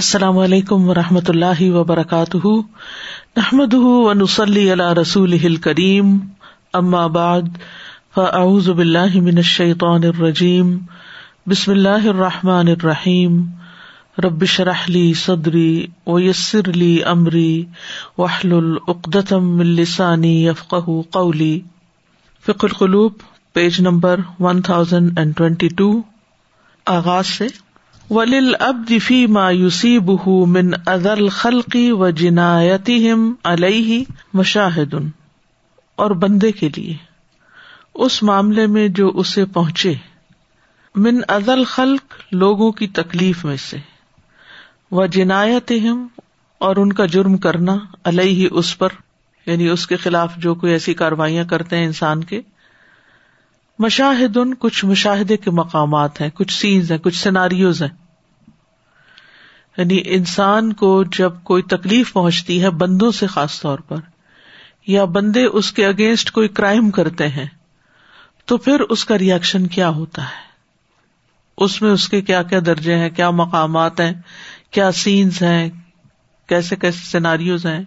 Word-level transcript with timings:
السلام 0.00 0.38
علیکم 0.38 0.88
و 0.88 0.94
رحمۃ 0.94 1.28
اللہ 1.28 1.70
وبرکاتہ۔ 1.70 2.46
نحمد 3.36 3.74
ونسلی 3.74 4.72
علی 4.72 5.00
رسول 5.02 5.56
کریم 5.56 6.18
اما 6.72 7.06
بعد، 7.06 7.42
فاعوذ 8.14 8.68
باللہ 8.68 9.20
من 9.20 9.36
الشیطان 9.36 10.04
الرجیم۔ 10.04 10.78
بسم 11.46 11.72
اللہ 11.72 12.08
الرحمٰن 12.08 12.68
الرحیم۔ 12.68 13.42
ربش 14.24 14.60
رحلی 14.60 15.14
صدری 15.14 15.86
ویسر 16.06 16.70
علی 16.74 17.02
عمری 17.02 17.64
وحل 18.18 18.52
العقدم 18.52 19.60
السانی 19.60 20.46
یفق 20.46 20.74
قولی۔ 21.10 21.60
فک 22.46 22.64
القلوب، 22.64 23.12
page 23.52 23.80
number 23.80 24.20
one 24.40 24.62
thousand 24.62 25.18
and 25.18 25.36
twenty 25.36 25.68
two 25.68 26.02
آغاز 26.86 27.26
سے 27.26 27.46
ولیل 28.10 28.54
اب 28.60 28.76
دفی 28.90 29.26
مایوسی 29.26 29.98
بہ 29.98 30.28
من 30.28 30.70
ادل 30.86 31.28
خلقی 31.28 31.90
و 31.90 32.10
جنایتی 32.10 33.12
علیہ 33.44 34.04
مشاہد 34.34 34.94
اور 35.96 36.10
بندے 36.10 36.52
کے 36.52 36.68
لیے۔ 36.76 36.96
اس 37.94 38.22
معاملے 38.22 38.66
میں 38.66 38.88
جو 38.88 39.08
اسے 39.14 39.44
پہنچے۔ 39.44 39.94
من 40.94 41.20
ادل 41.28 41.64
خلق 41.64 42.14
لوگوں 42.32 42.72
کی 42.72 42.86
تکلیف 42.86 43.44
میں 43.44 43.56
سے۔ 43.56 43.76
و 44.90 45.06
جنایت 45.06 45.72
اور 46.58 46.76
ان 46.76 46.92
کا 46.92 47.06
جرم 47.06 47.36
کرنا 47.36 47.76
علیہ 48.04 48.48
اس 48.50 48.78
پر۔ 48.78 48.88
یعنی 49.46 49.68
اس 49.68 49.86
کے 49.86 49.96
خلاف 49.96 50.36
جو 50.36 50.54
کوئی 50.54 50.72
ایسی 50.72 50.94
کاروائیاں 50.94 51.44
کرتے 51.44 51.76
ہیں 51.76 51.86
انسان 51.86 52.24
کے۔ 52.24 52.40
مشاہد 53.80 54.36
ان 54.36 54.54
کچھ 54.54 54.84
مشاہدے 54.84 55.36
کے 55.36 55.50
مقامات 55.50 56.20
ہیں، 56.20 56.28
کچھ 56.34 56.52
سینز 56.52 56.90
ہیں، 56.90 56.98
کچھ 56.98 57.16
سیناریوز 57.16 57.82
ہیں۔ 57.82 57.88
یعنی 59.76 60.00
انسان 60.04 60.72
کو 60.72 61.04
جب 61.04 61.32
کوئی 61.42 61.62
تکلیف 61.62 62.12
پہنچتی 62.12 62.62
ہے 62.62 62.70
بندوں 62.70 63.10
سے 63.10 63.26
خاص 63.26 63.60
طور 63.60 63.78
پر، 63.78 63.96
یا 64.86 65.04
بندے 65.04 65.44
اس 65.44 65.72
کے 65.72 65.86
اگینسٹ 65.86 66.30
کوئی 66.30 66.48
کرائم 66.48 66.90
کرتے 66.90 67.28
ہیں، 67.28 67.46
تو 68.44 68.56
پھر 68.56 68.80
اس 68.80 69.04
کا 69.04 69.18
ریئیکشن 69.18 69.66
کیا 69.66 69.88
ہوتا 69.88 70.22
ہے؟ 70.22 70.50
اس 71.58 71.82
میں 71.82 71.90
اس 71.90 72.08
کے 72.08 72.20
کیا 72.20 72.42
کیا 72.42 72.58
درجے 72.66 72.94
ہیں، 72.94 73.10
کیا 73.10 73.30
مقامات 73.30 74.00
ہیں، 74.00 74.12
کیا 74.70 74.92
سینس 74.92 75.42
ہیں، 75.42 75.70
کیسے 76.46 76.76
کیسے 76.76 76.98
سیناریوز 77.04 77.66
ہیں؟ 77.66 77.84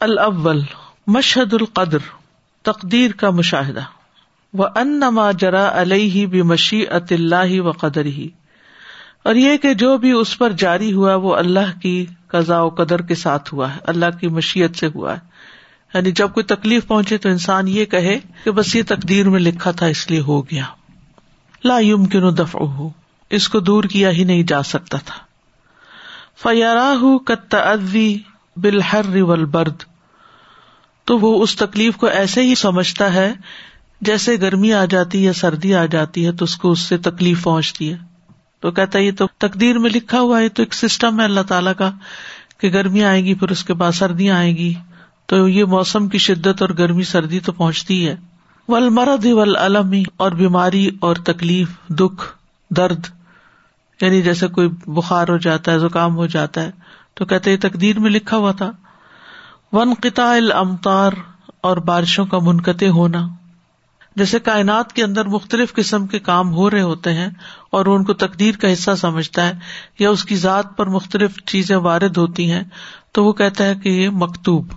الاول، 0.00 0.62
مشہد 1.06 1.52
القدر، 1.52 1.98
تقدیر 2.62 3.10
کا 3.10 3.30
مشاہدہ۔ 3.30 3.82
وہ 4.56 4.66
ان 4.74 4.88
نما 4.88 5.30
جرا 5.30 5.82
علیہ 5.82 6.26
بھی 6.26 6.42
مشی 6.42 6.86
اللہ 6.86 7.60
و 7.60 7.70
قدر 7.70 8.04
ہی 8.04 8.28
اور 9.24 9.34
یہ 9.34 9.56
کہ 9.56 9.74
جو 9.74 9.96
بھی 9.96 10.12
اس 10.12 10.38
پر 10.38 10.50
جاری 10.50 10.92
ہوا 10.92 11.14
وہ 11.14 11.36
اللہ 11.36 11.80
کی 11.82 12.06
قزا 12.26 12.62
و 12.62 12.68
قدر 12.68 13.02
کے 13.02 13.14
ساتھ 13.14 13.54
ہوا 13.54 13.74
ہے، 13.74 13.78
اللہ 13.82 14.18
کی 14.20 14.28
مشیت 14.28 14.76
سے 14.76 14.86
ہوا 14.94 15.14
ہے۔ 15.14 15.18
یعنی 15.94 16.12
جب 16.12 16.32
کوئی 16.32 16.44
تکلیف 16.44 16.86
پہنچے 16.86 17.18
تو 17.18 17.28
انسان 17.28 17.68
یہ 17.68 17.84
کہے 17.84 18.18
کہ 18.44 18.50
بس 18.50 18.76
یہ 18.76 18.82
تقدیر 18.88 19.28
میں 19.28 19.40
لکھا 19.40 19.70
تھا، 19.70 19.86
اس 19.86 20.10
لیے 20.10 20.20
ہو 20.20 20.42
گیا۔ 20.42 20.64
لا 21.64 21.78
یمکن 21.78 22.38
دفع 22.38 22.64
ہو 22.64 22.90
اس 23.30 23.48
کو 23.48 23.60
دور 23.60 23.84
کیا 23.84 24.10
ہی 24.10 24.24
نہیں 24.24 24.42
جا 24.42 24.62
سکتا 24.62 24.98
تھا۔ 24.98 25.14
فیارا 26.42 26.94
کت 27.26 27.54
ادوی 27.54 28.18
بالحر 28.56 29.24
برد 29.24 29.82
تو 31.04 31.18
وہ 31.18 31.42
اس 31.42 31.56
تکلیف 31.56 31.96
کو 31.96 32.06
ایسے 32.06 32.42
ہی 32.42 32.54
سمجھتا 32.54 33.14
ہے 33.14 33.32
جیسے 34.00 34.36
گرمی 34.40 34.72
آ 34.72 34.84
جاتی 34.84 35.26
ہے، 35.26 35.32
سردی 35.32 35.74
آ 35.74 35.84
جاتی 35.84 36.26
ہے، 36.26 36.32
تو 36.32 36.44
اس 36.44 36.56
کو 36.56 36.70
اس 36.70 36.80
سے 36.80 36.98
تکلیف 36.98 37.42
پہنچتی 37.42 37.92
ہے۔ 37.92 37.98
تو 38.60 38.70
کہتا 38.70 38.98
ہے، 38.98 39.04
یہ 39.04 39.12
تو 39.18 39.26
تقدیر 39.38 39.78
میں 39.78 39.90
لکھا 39.90 40.20
ہوا 40.20 40.40
ہے 40.40 40.48
تو 40.48 40.62
ایک 40.62 40.74
سسٹم 40.74 41.20
ہے 41.20 41.24
اللہ 41.24 41.40
تعالیٰ 41.48 41.72
کا، 41.78 41.90
کہ 42.58 42.68
گرمی 42.68 43.04
آئے 43.04 43.24
گی، 43.24 43.34
پھر 43.34 43.48
اس 43.48 43.64
کے 43.64 43.74
بعد 43.74 43.92
سردیاں 43.92 44.36
آئیں 44.36 44.56
گی۔ 44.56 44.74
تو 45.26 45.48
یہ 45.48 45.64
موسم 45.64 46.08
کی 46.08 46.18
شدت 46.18 46.62
اور 46.62 46.70
گرمی 46.78 47.02
سردی 47.02 47.40
تو 47.40 47.52
پہنچتی 47.52 48.08
ہے۔ 48.08 48.16
ول 48.68 48.88
مرد 48.88 49.24
ول 49.24 49.56
علمی 49.56 50.02
اور 50.16 50.32
بیماری 50.32 50.90
اور 51.00 51.16
تکلیف، 51.16 51.68
دکھ، 51.88 52.24
درد 52.70 53.00
یعنی 54.00 54.22
جیسے 54.22 54.46
کوئی 54.46 54.68
بخار 54.86 55.28
ہو 55.28 55.36
جاتا 55.36 55.72
ہے، 55.72 55.78
زکام 55.78 56.16
ہو 56.16 56.26
جاتا 56.26 56.62
ہے۔ 56.62 56.70
تو 57.14 57.24
کہتے 57.24 57.52
یہ 57.52 57.56
تقدیر 57.60 57.98
میں 57.98 58.10
لکھا 58.10 58.36
ہوا 58.36 58.52
تھا۔ 58.52 58.70
ون 59.72 59.94
قطع 60.00 60.26
الامتار 60.26 61.12
اور 61.60 61.76
بارشوں 61.76 62.26
کا 62.26 62.38
منقطع 62.38 62.86
ہونا۔ 62.86 63.28
جیسے 64.16 64.40
کائنات 64.40 64.92
کے 64.92 65.04
اندر 65.04 65.24
مختلف 65.24 65.74
قسم 65.74 66.06
کے 66.06 66.18
کام 66.18 66.54
ہو 66.54 66.70
رہے 66.70 66.82
ہوتے 66.82 67.12
ہیں 67.12 67.28
اور 67.70 67.86
ان 67.86 68.04
کو 68.04 68.12
تقدیر 68.12 68.56
کا 68.56 68.72
حصہ 68.72 68.90
سمجھتا 68.96 69.48
ہے 69.48 69.52
یا 69.98 70.10
اس 70.10 70.24
کی 70.24 70.36
ذات 70.36 70.76
پر 70.76 70.86
مختلف 70.86 71.44
چیزیں 71.46 71.76
وارد 71.76 72.16
ہوتی 72.16 72.52
ہیں، 72.52 72.62
تو 73.12 73.24
وہ 73.24 73.32
کہتا 73.32 73.64
ہے 73.64 73.74
کہ 73.74 73.88
یہ 73.88 74.08
مکتوب، 74.08 74.72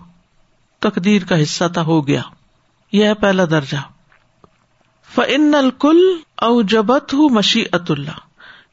تقدیر 0.79 1.21
کا 1.23 1.43
حصہ 1.43 1.63
تھا، 1.73 1.81
ہو 1.81 2.07
گیا۔ 2.07 2.21
یہ 2.91 3.05
ہے 3.05 3.13
پہلا 3.13 3.45
درجہ۔ 3.45 3.77
فن 5.15 5.55
الکل 5.55 6.17
او 6.35 6.61
جبت 6.61 7.13
ہوں 7.13 7.29
مشیت 7.29 7.91
اللہ 7.91 8.19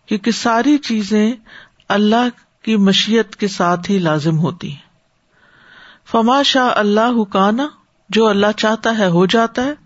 کیونکہ 0.07 0.31
ساری 0.31 0.79
چیزیں 0.79 1.33
اللہ 1.89 2.29
کی 2.63 2.77
مشیت 2.77 3.37
کے 3.37 3.49
ساتھ 3.49 3.91
ہی 3.91 3.99
لازم 3.99 4.39
ہوتی 4.39 4.71
ہیں۔ 4.71 4.87
فما 6.11 6.43
شاہ 6.43 6.71
اللہ 6.75 7.23
حکانا 7.23 7.67
جو 8.09 8.27
اللہ 8.27 8.47
چاہتا 8.57 8.99
ہے، 8.99 9.07
ہو 9.07 9.27
جاتا 9.27 9.65
ہے۔ 9.65 9.86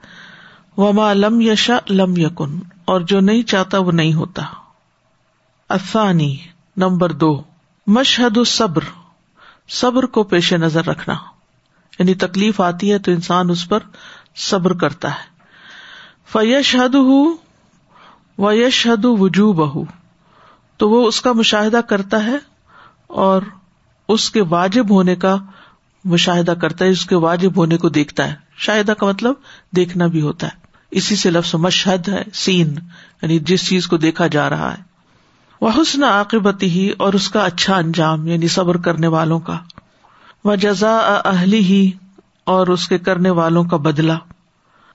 وما 0.80 1.12
لم 1.12 1.40
یشا 1.40 1.78
لم 1.90 2.16
یقن 2.16 2.58
اور 2.84 3.00
جو 3.00 3.20
نہیں 3.20 3.42
چاہتا 3.42 3.78
وہ 3.78 3.92
نہیں 3.92 4.14
ہوتا۔ 4.14 4.42
افانی 5.68 6.36
نمبر 6.76 7.12
دو، 7.12 7.42
مشہد 7.86 8.38
صبر 8.46 8.80
صبر 9.68 10.06
کو 10.06 10.22
پیش 10.22 10.52
نظر 10.52 10.86
رکھنا۔ 10.86 11.14
یعنی 11.98 12.14
تکلیف 12.14 12.60
آتی 12.60 12.92
ہے 12.92 12.98
تو 12.98 13.12
انسان 13.12 13.50
اس 13.50 13.68
پر 13.68 13.78
صبر 14.36 14.72
کرتا 14.72 15.10
ہے۔ 15.10 15.40
فیش 16.32 16.76
حد 16.76 16.94
و 16.94 18.52
یش 18.52 18.86
حد 18.86 19.04
وجو 19.04 19.52
بہ 19.52 19.84
تو 20.76 20.90
وہ 20.90 21.08
اس 21.08 21.20
کا 21.20 21.32
مشاہدہ 21.32 21.80
کرتا 21.88 22.24
ہے 22.24 22.36
اور 23.06 23.42
اس 24.08 24.30
کے 24.30 24.42
واجب 24.42 24.90
ہونے 24.90 25.16
کا 25.16 25.36
مشاہدہ 26.04 26.50
کرتا 26.50 26.84
ہے، 26.84 26.90
اس 26.90 27.06
کے 27.06 27.16
واجب 27.16 27.56
ہونے 27.56 27.76
کو 27.76 27.88
دیکھتا 27.88 28.28
ہے۔ 28.28 28.34
شاہدہ 28.56 28.92
کا 28.92 29.06
مطلب 29.06 29.34
دیکھنا 29.76 30.06
بھی 30.06 30.20
ہوتا 30.20 30.46
ہے۔ 30.46 30.59
اسی 30.90 31.16
سے 31.16 31.30
لفظ 31.30 31.54
مشہد 31.54 32.08
ہے، 32.08 32.22
سین 32.32 32.74
یعنی 33.22 33.38
جس 33.38 33.68
چیز 33.68 33.86
کو 33.86 33.96
دیکھا 33.96 34.26
جا 34.26 34.50
رہا 34.50 34.74
ہے۔ 34.78 34.82
وہ 35.60 35.70
حسن 35.70 36.02
عاقبتی 36.02 36.70
ہی 36.70 36.90
اور 36.98 37.12
اس 37.12 37.28
کا 37.28 37.40
اچھا 37.40 37.76
انجام 37.76 38.26
یعنی 38.26 38.48
صبر 38.48 38.76
کرنے 38.76 39.06
والوں 39.06 39.40
کا۔ 39.40 39.58
وہ 40.44 40.56
جزا 40.56 41.20
اہلی 41.24 41.58
ہی 41.58 41.90
اور 42.44 42.66
اس 42.66 42.88
کے 42.88 42.98
کرنے 42.98 43.30
والوں 43.30 43.64
کا 43.64 43.76
بدلا 43.76 44.18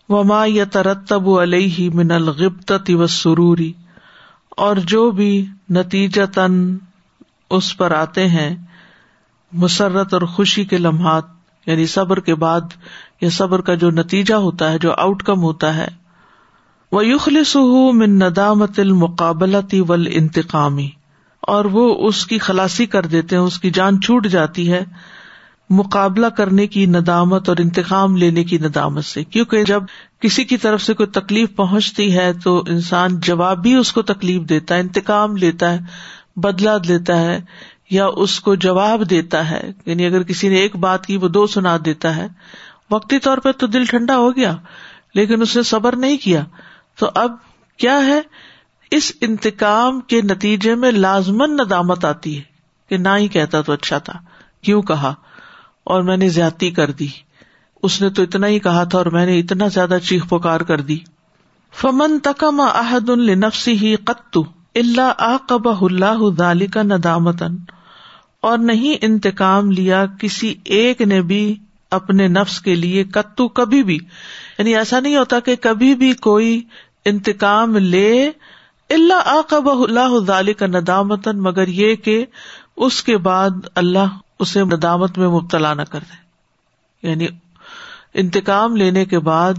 وہ 0.09 0.23
ماں 0.23 0.47
یا 0.47 0.65
ترتب 0.65 1.29
علیہ 1.29 1.89
من 1.93 2.11
الغبت 2.11 2.71
و 2.89 3.07
سروری 3.07 3.73
اور 4.49 4.75
جو 4.75 5.11
بھی 5.11 5.45
نتیجہ 5.69 6.25
تن 6.25 6.77
اس 7.49 7.77
پر 7.77 7.91
آتے 7.91 8.27
ہیں، 8.27 8.55
مسرت 9.51 10.13
اور 10.13 10.21
خوشی 10.21 10.63
کے 10.63 10.77
لمحات۔ 10.77 11.34
یعنی 11.65 11.85
صبر 11.85 12.19
کے 12.19 12.35
بعد 12.35 12.61
یا 13.21 13.29
صبر 13.29 13.61
کا 13.61 13.73
جو 13.73 13.91
نتیجہ 13.91 14.33
ہوتا 14.33 14.71
ہے، 14.71 14.79
جو 14.79 14.93
آؤٹ 14.97 15.23
کم 15.23 15.41
ہوتا 15.41 15.75
ہے 15.75 15.87
وہ 16.91 17.05
یوخل 17.05 17.43
سہ 17.43 17.91
من 17.93 18.15
ندامت 18.15 18.79
المقابلتی 18.79 19.81
ول 19.81 20.07
انتقامی 20.11 20.89
اور 21.41 21.65
وہ 21.65 22.07
اس 22.07 22.25
کی 22.25 22.37
خلاسی 22.37 22.85
کر 22.85 23.05
دیتے 23.05 23.35
ہیں، 23.35 23.43
اس 23.43 23.59
کی 23.59 23.71
جان 23.71 24.01
چھوٹ 24.01 24.27
جاتی 24.27 24.71
ہے 24.71 24.83
مقابلہ 25.69 26.25
کرنے 26.27 26.67
کی 26.67 26.85
ندامت 26.85 27.49
اور 27.49 27.57
انتقام 27.59 28.15
لینے 28.15 28.43
کی 28.43 28.57
ندامت 28.57 29.05
سے۔ 29.05 29.23
کیونکہ 29.23 29.63
جب 29.63 29.83
کسی 30.19 30.43
کی 30.43 30.57
طرف 30.57 30.81
سے 30.81 30.93
کوئی 30.93 31.09
تکلیف 31.09 31.55
پہنچتی 31.55 32.15
ہے، 32.17 32.33
تو 32.33 32.63
انسان 32.67 33.19
جواب 33.19 33.61
بھی 33.61 33.75
اس 33.75 33.91
کو 33.91 34.01
تکلیف 34.01 34.41
دیتا 34.49 34.75
ہے، 34.75 34.79
انتقام 34.79 35.37
لیتا 35.37 35.73
ہے 35.73 35.79
بدلا 36.35 36.77
لیتا 36.87 37.19
ہے۔ 37.19 37.41
یا 37.89 38.05
اس 38.05 38.39
کو 38.39 38.55
جواب 38.55 39.09
دیتا 39.09 39.49
ہے 39.49 39.71
یعنی 39.85 40.05
اگر 40.05 40.23
کسی 40.23 40.49
نے 40.49 40.55
ایک 40.55 40.75
بات 40.75 41.05
کی 41.05 41.17
وہ 41.17 41.27
دو 41.27 41.47
سنا 41.47 41.77
دیتا 41.85 42.15
ہے۔ 42.15 42.27
وقتی 42.91 43.19
طور 43.19 43.37
پہ 43.37 43.51
تو 43.51 43.67
دل 43.67 43.85
ٹھنڈا 43.85 44.17
ہو 44.17 44.35
گیا، 44.35 44.57
لیکن 45.13 45.41
اس 45.41 45.55
نے 45.55 45.63
صبر 45.63 45.95
نہیں 45.95 46.17
کیا۔ 46.17 46.45
تو 46.99 47.09
اب 47.15 47.31
کیا 47.77 48.05
ہے؟ 48.05 48.21
اس 48.91 49.11
انتقام 49.21 50.01
کے 50.01 50.21
نتیجے 50.21 50.75
میں 50.75 50.91
لازمن 50.91 51.53
ندامت 51.53 52.05
آتی 52.05 52.37
ہے 52.37 52.41
کہ 52.89 52.97
نہ 52.97 53.09
ہی 53.17 53.27
کہتا 53.27 53.61
تو 53.61 53.73
اچھا 53.73 53.97
تھا۔ 53.97 54.19
کیوں 54.61 54.81
کہا؟ 54.81 55.13
اور 55.83 56.01
میں 56.01 56.17
نے 56.17 56.29
زیادتی 56.29 56.71
کر 56.71 56.91
دی۔ 56.91 57.07
اس 57.83 58.01
نے 58.01 58.09
تو 58.09 58.23
اتنا 58.23 58.47
ہی 58.47 58.59
کہا 58.59 58.83
تھا 58.83 58.97
اور 58.97 59.05
میں 59.05 59.25
نے 59.25 59.39
اتنا 59.39 59.67
زیادہ 59.67 59.97
چیخ 60.03 60.29
پکار 60.29 60.59
کر 60.59 60.81
دی۔ 60.81 60.97
فمن 61.73 62.19
تکم 62.19 62.61
عہد 62.61 63.09
النفسی 63.09 63.71
ہی 63.71 63.95
قطو 63.95 64.43
اللہ 64.75 65.13
آب 65.17 65.67
اللہ 65.81 66.29
دالی 66.29 66.67
کا 66.67 66.81
ندامتن 66.81 67.55
اور 68.41 68.57
نہیں 68.57 68.95
انتقام 69.01 69.71
لیا 69.71 70.05
کسی 70.19 70.55
ایک 70.63 71.01
نے 71.01 71.21
بھی 71.21 71.55
اپنے 71.91 72.27
نفس 72.27 72.61
کے 72.61 72.75
لیے 72.75 73.03
کتو 73.03 73.47
کبھی 73.47 73.83
بھی۔ 73.83 73.99
یعنی 74.57 74.75
ایسا 74.75 74.99
نہیں 74.99 75.17
ہوتا 75.17 75.39
کہ 75.39 75.55
کبھی 75.55 75.95
بھی 75.95 76.13
کوئی 76.13 76.61
انتقام 77.05 77.77
لے 77.77 78.31
اللہ 78.89 79.21
آقب 79.25 79.69
اللہ 79.69 80.19
ظالی 80.27 80.53
کا 80.53 80.67
ندامتن 80.67 81.39
مگر 81.39 81.67
یہ 81.67 81.95
کہ 81.95 82.25
اس 82.77 83.03
کے 83.03 83.17
بعد 83.17 83.49
اللہ 83.75 84.17
اسے 84.39 84.63
ندامت 84.63 85.17
میں 85.17 85.27
مبتلا 85.27 85.73
نہ 85.73 85.81
کر 85.81 85.99
دے۔ 85.99 86.25
یعنی 87.07 87.27
انتقام 88.13 88.75
لینے 88.75 89.05
کے 89.05 89.19
بعد 89.19 89.53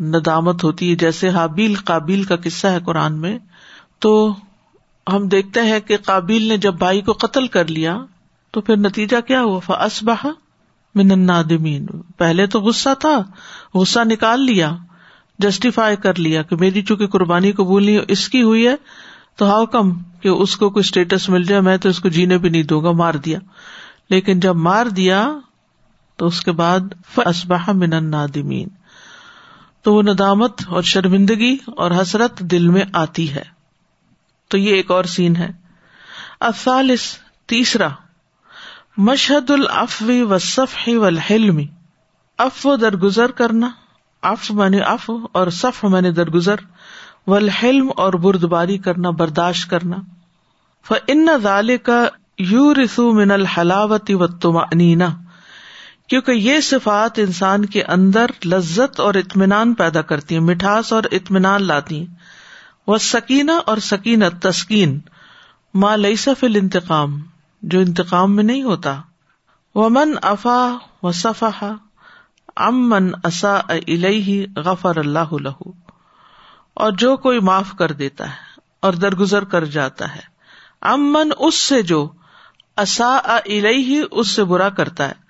ندامت 0.00 0.64
ہوتی 0.64 0.90
ہے، 0.90 0.94
جیسے 0.94 1.28
حابیل 1.28 1.74
قابیل 1.74 2.22
کا 2.22 2.36
قصہ 2.36 2.66
ہے 2.66 2.78
قرآن 2.86 3.20
میں، 3.20 3.38
تو 3.98 4.34
ہم 5.12 5.28
دیکھتے 5.28 5.62
ہیں 5.62 5.80
کہ 5.80 5.96
قابیل 5.96 6.48
نے 6.48 6.56
جب 6.56 6.74
بھائی 6.74 7.00
کو 7.00 7.12
قتل 7.12 7.46
کر 7.46 7.66
لیا 7.66 7.98
تو 8.50 8.60
پھر 8.60 8.76
نتیجہ 8.76 9.20
کیا 9.20 9.42
ہوا؟ 9.42 9.60
فسبہ 9.66 10.26
من 10.94 11.10
النادمین 11.10 11.86
پہلے 12.16 12.46
تو 12.46 12.60
غصہ 12.60 12.88
تھا، 13.00 13.22
غصہ 13.74 14.00
نکال 14.04 14.40
لیا 14.40 14.76
جسٹیفائی 15.38 15.96
کر 15.96 16.18
لیا 16.18 16.42
کہ 16.42 16.56
میری 16.56 16.82
چونکہ 16.82 17.06
قربانی 17.06 17.52
قبول 17.52 17.84
نہیں، 17.84 17.98
اس 18.08 18.28
کی 18.28 18.42
ہوئی 18.42 18.66
ہے، 18.66 18.74
تو 19.36 19.46
ہاؤ 19.46 19.66
کم 19.66 19.92
کہ 20.20 20.28
اس 20.28 20.56
کو 20.56 20.70
کوئی 20.70 20.80
اسٹیٹس 20.80 21.28
مل 21.28 21.44
جائے، 21.44 21.60
میں 21.60 21.76
تو 21.76 21.88
اس 21.88 21.98
کو 21.98 22.08
جینے 22.08 22.38
بھی 22.38 22.48
نہیں 22.48 22.62
دوں 22.62 22.82
گا، 22.82 22.90
مار 22.90 23.14
دیا۔ 23.14 23.38
لیکن 24.10 24.40
جب 24.40 24.56
مار 24.56 24.86
دیا 24.86 25.38
تو 26.16 26.26
اس 26.26 26.40
کے 26.40 26.52
بعد 26.52 26.80
اسبہ 27.16 27.72
من 27.72 27.92
النادمین 27.92 28.68
تو 29.82 29.94
وہ 29.94 30.02
ندامت 30.02 30.62
اور 30.68 30.82
شرمندگی 30.82 31.56
اور 31.66 31.90
حسرت 31.90 32.38
دل 32.38 32.68
میں 32.68 32.84
آتی 32.92 33.34
ہے۔ 33.34 33.55
تو 34.48 34.58
یہ 34.58 34.74
ایک 34.74 34.90
اور 34.90 35.04
سین 35.04 35.36
ہے۔ 35.36 35.50
افالس 36.40 37.18
تیسرا، 37.46 37.88
مشہد 38.96 39.50
الافوی 39.50 40.22
و 40.22 40.38
صف 40.38 40.88
و 40.88 41.08
اف 42.38 42.66
و 42.66 42.76
درگزر 42.76 43.30
کرنا 43.30 43.70
اف 44.22 44.50
میں 44.50 44.80
اف 44.80 45.10
اور 45.32 45.46
صف 45.46 45.84
میں 45.84 46.00
درگزر۔ 46.00 46.54
و 47.28 47.34
اور 47.96 48.12
بردباری 48.12 48.78
کرنا، 48.78 49.10
برداشت 49.10 49.70
کرنا۔ 49.70 49.96
ف 50.84 50.92
ان 51.06 51.28
ذال 51.42 51.76
کا 51.76 52.08
یو 52.38 52.74
رسو 52.74 53.12
من 53.12 53.30
الحلاوتی 53.30 54.14
و 54.14 54.26
تمانینا 54.26 55.08
کیونکہ 56.06 56.30
یہ 56.30 56.60
صفات 56.60 57.18
انسان 57.18 57.64
کے 57.64 57.82
اندر 57.82 58.26
لذت 58.44 59.00
اور 59.00 59.14
اطمینان 59.14 59.74
پیدا 59.74 60.02
کرتی 60.02 60.34
ہیں، 60.34 60.42
مٹھاس 60.42 60.92
اور 60.92 61.02
اطمینان 61.12 61.62
لاتی 61.62 61.98
ہیں۔ 61.98 62.14
وہ 62.86 62.98
سکینہ 62.98 63.50
اور 63.66 63.78
سکینت 63.78 64.42
تسکین 64.42 65.00
ماں 65.74 65.96
لئی 65.96 66.16
سفل 66.16 66.56
انتقام 66.56 67.22
جو 67.62 67.80
انتقام 67.80 68.36
میں 68.36 68.44
نہیں 68.44 68.62
ہوتا۔ 68.62 69.00
وہ 69.74 69.88
من 69.88 70.14
افا 70.22 70.76
و 71.02 71.12
صفا 71.12 71.74
امن 72.56 73.10
اصا 73.24 73.60
الہی 73.68 74.46
غفر 74.56 74.96
اللہ 74.96 75.32
لہو۔ 75.32 75.70
اور 76.74 76.92
جو 76.92 77.16
کوئی 77.16 77.40
معاف 77.40 77.72
کر 77.78 77.92
دیتا 77.92 78.28
ہے 78.28 78.60
اور 78.80 78.92
درگزر 78.92 79.44
کر 79.44 79.64
جاتا 79.64 80.14
ہے 80.14 80.20
امن 80.80 81.30
اس 81.38 81.54
سے 81.54 81.82
جو 81.82 82.08
اصا 82.76 83.18
الہی 83.26 84.02
اس 84.10 84.28
سے 84.28 84.44
برا 84.44 84.68
کرتا 84.68 85.08
ہے۔ 85.08 85.26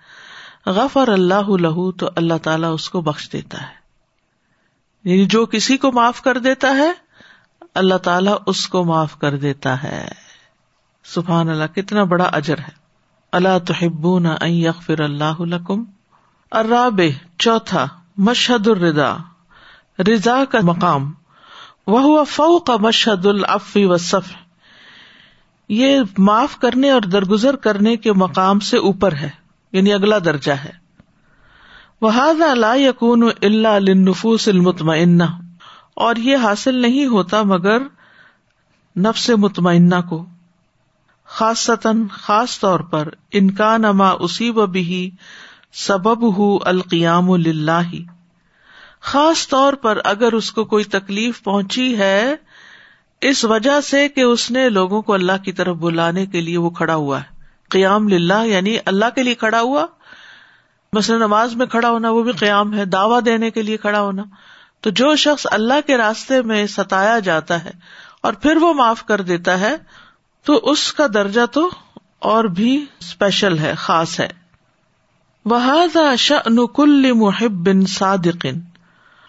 غفر 0.66 1.08
اللہ 1.08 1.48
لہو، 1.48 1.92
تو 1.92 2.10
اللہ 2.16 2.38
تعالیٰ 2.42 2.74
اس 2.74 2.90
کو 2.90 3.00
بخش 3.00 3.32
دیتا 3.32 3.62
ہے۔ 3.62 3.86
یعنی 5.04 5.24
جو 5.24 5.46
کسی 5.46 5.76
کو 5.76 5.92
معاف 5.92 6.22
کر 6.22 6.38
دیتا 6.38 6.68
ہے 6.68 7.05
اللہ 7.76 7.94
تعالیٰ 7.94 8.36
اس 8.46 8.68
کو 8.68 8.84
معاف 8.84 9.18
کر 9.18 9.36
دیتا 9.36 9.82
ہے۔ 9.82 10.08
سبحان 11.04 11.48
اللہ، 11.48 11.74
کتنا 11.74 12.04
بڑا 12.04 12.24
اجر 12.24 12.58
ہے۔ 12.58 12.86
اللہ 13.32 13.58
تو 13.66 14.18
نہ 14.18 14.44
یغفر 14.44 15.00
اللہ 15.00 15.40
لکم۔ 15.40 15.84
اراب 16.52 17.00
چوتھا، 17.38 17.88
مشہد 18.16 18.66
الردا 18.66 19.16
رضا 19.98 20.44
کا 20.44 20.58
مقام۔ 20.62 21.12
وہ 21.86 22.24
فو 22.24 22.58
کا 22.58 22.76
مشہد 22.76 23.26
العفی 23.26 23.84
و 23.84 23.96
صف 23.96 24.34
یہ 25.68 26.00
معاف 26.18 26.58
کرنے 26.58 26.90
اور 26.90 27.00
درگزر 27.00 27.56
کرنے 27.56 27.96
کے 27.96 28.12
مقام 28.12 28.60
سے 28.60 28.76
اوپر 28.76 29.12
ہے 29.12 29.30
یعنی 29.72 29.92
اگلا 29.92 30.18
درجہ 30.18 30.52
ہے۔ 30.52 30.72
وہ 32.00 32.32
لا 32.54 32.74
یقون 32.74 33.30
اللہ 33.42 33.78
لنفوس 33.80 34.48
المطمئنہ۔ 34.48 35.45
اور 35.96 36.16
یہ 36.16 36.36
حاصل 36.36 36.74
نہیں 36.74 37.06
ہوتا 37.06 37.42
مگر 37.42 37.78
نفس 38.96 39.30
مطمئنہ 39.30 39.94
کو۔ 40.08 40.26
خاص 41.26 41.70
خاص 42.12 42.60
طور 42.60 42.80
پر 42.80 43.08
انکان 43.32 43.84
اما 43.84 44.10
اسی 44.10 44.50
و 44.50 44.66
بھی 44.66 45.10
سبب 45.72 46.36
ہُ 46.36 46.62
القیام 46.64 47.30
اللہ 47.30 47.94
خاص 49.00 49.48
طور 49.48 49.72
پر 49.72 49.98
اگر 50.04 50.32
اس 50.32 50.52
کو 50.52 50.64
کوئی 50.64 50.84
تکلیف 50.84 51.42
پہنچی 51.42 51.98
ہے، 51.98 52.34
اس 53.20 53.44
وجہ 53.44 53.80
سے 53.80 54.08
کہ 54.08 54.20
اس 54.20 54.50
نے 54.50 54.68
لوگوں 54.68 55.02
کو 55.02 55.12
اللہ 55.12 55.44
کی 55.44 55.52
طرف 55.52 55.76
بلانے 55.76 56.26
کے 56.26 56.40
لیے 56.40 56.58
وہ 56.58 56.70
کھڑا 56.70 56.94
ہوا 56.94 57.20
ہے۔ 57.20 57.40
قیام 57.68 58.08
للہ 58.08 58.46
یعنی 58.46 58.76
اللہ 58.86 59.04
کے 59.14 59.22
لیے 59.22 59.34
کھڑا 59.34 59.60
ہوا۔ 59.60 59.86
مثلاً 60.92 61.18
نماز 61.18 61.56
میں 61.56 61.66
کھڑا 61.66 61.90
ہونا 61.90 62.10
وہ 62.10 62.22
بھی 62.22 62.32
قیام 62.32 62.74
ہے، 62.74 62.84
دعوی 62.84 63.20
دینے 63.20 63.50
کے 63.50 63.62
لیے 63.62 63.76
کھڑا 63.76 64.00
ہونا۔ 64.00 64.22
تو 64.80 64.90
جو 64.90 65.16
شخص 65.16 65.46
اللہ 65.50 65.86
کے 65.86 65.96
راستے 65.96 66.42
میں 66.42 66.66
ستایا 66.66 67.18
جاتا 67.18 67.64
ہے 67.64 67.70
اور 68.22 68.32
پھر 68.32 68.56
وہ 68.56 68.74
معاف 68.74 69.04
کر 69.04 69.20
دیتا 69.20 69.60
ہے، 69.60 69.76
تو 70.44 70.60
اس 70.62 70.92
کا 70.92 71.06
درجہ 71.14 71.46
تو 71.52 71.70
اور 72.18 72.44
بھی 72.44 72.84
اسپیشل 73.00 73.58
ہے، 73.58 73.74
خاص 73.76 74.20
ہے۔ 74.20 74.28
وہ 75.44 76.66
کل 76.66 77.12
محب 77.12 77.50
بن 77.50 77.86
صادقن 77.86 78.60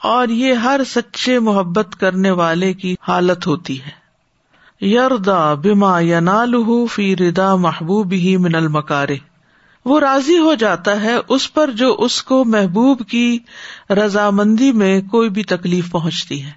اور 0.04 0.28
یہ 0.28 0.54
ہر 0.54 0.82
سچے 0.88 1.40
محبت 1.40 1.88
کرنے 2.00 2.32
والے 2.32 2.74
کی 2.74 2.96
حالت 3.08 3.48
ہوتی 3.48 3.82
ہے۔ 3.82 4.08
یردا 4.86 5.54
بما 5.54 6.00
ینال 6.00 6.54
فی 6.92 7.16
ردا 7.16 7.56
محبوب 7.56 8.12
ہی 8.12 8.38
من 8.38 8.56
المکارے 8.56 9.18
وہ 9.88 10.00
راضی 10.00 10.38
ہو 10.38 10.54
جاتا 10.54 11.02
ہے 11.02 11.16
اس 11.28 11.54
پر 11.54 11.72
جو 11.72 11.96
اس 12.00 12.24
کو 12.24 12.46
محبوب 12.46 13.08
کی 13.08 13.40
رضامندی 13.90 14.72
میں 14.72 15.02
کوئی 15.02 15.30
بھی 15.30 15.44
تکلیف 15.44 15.92
پہنچتی 15.92 16.46
ہے۔ 16.46 16.52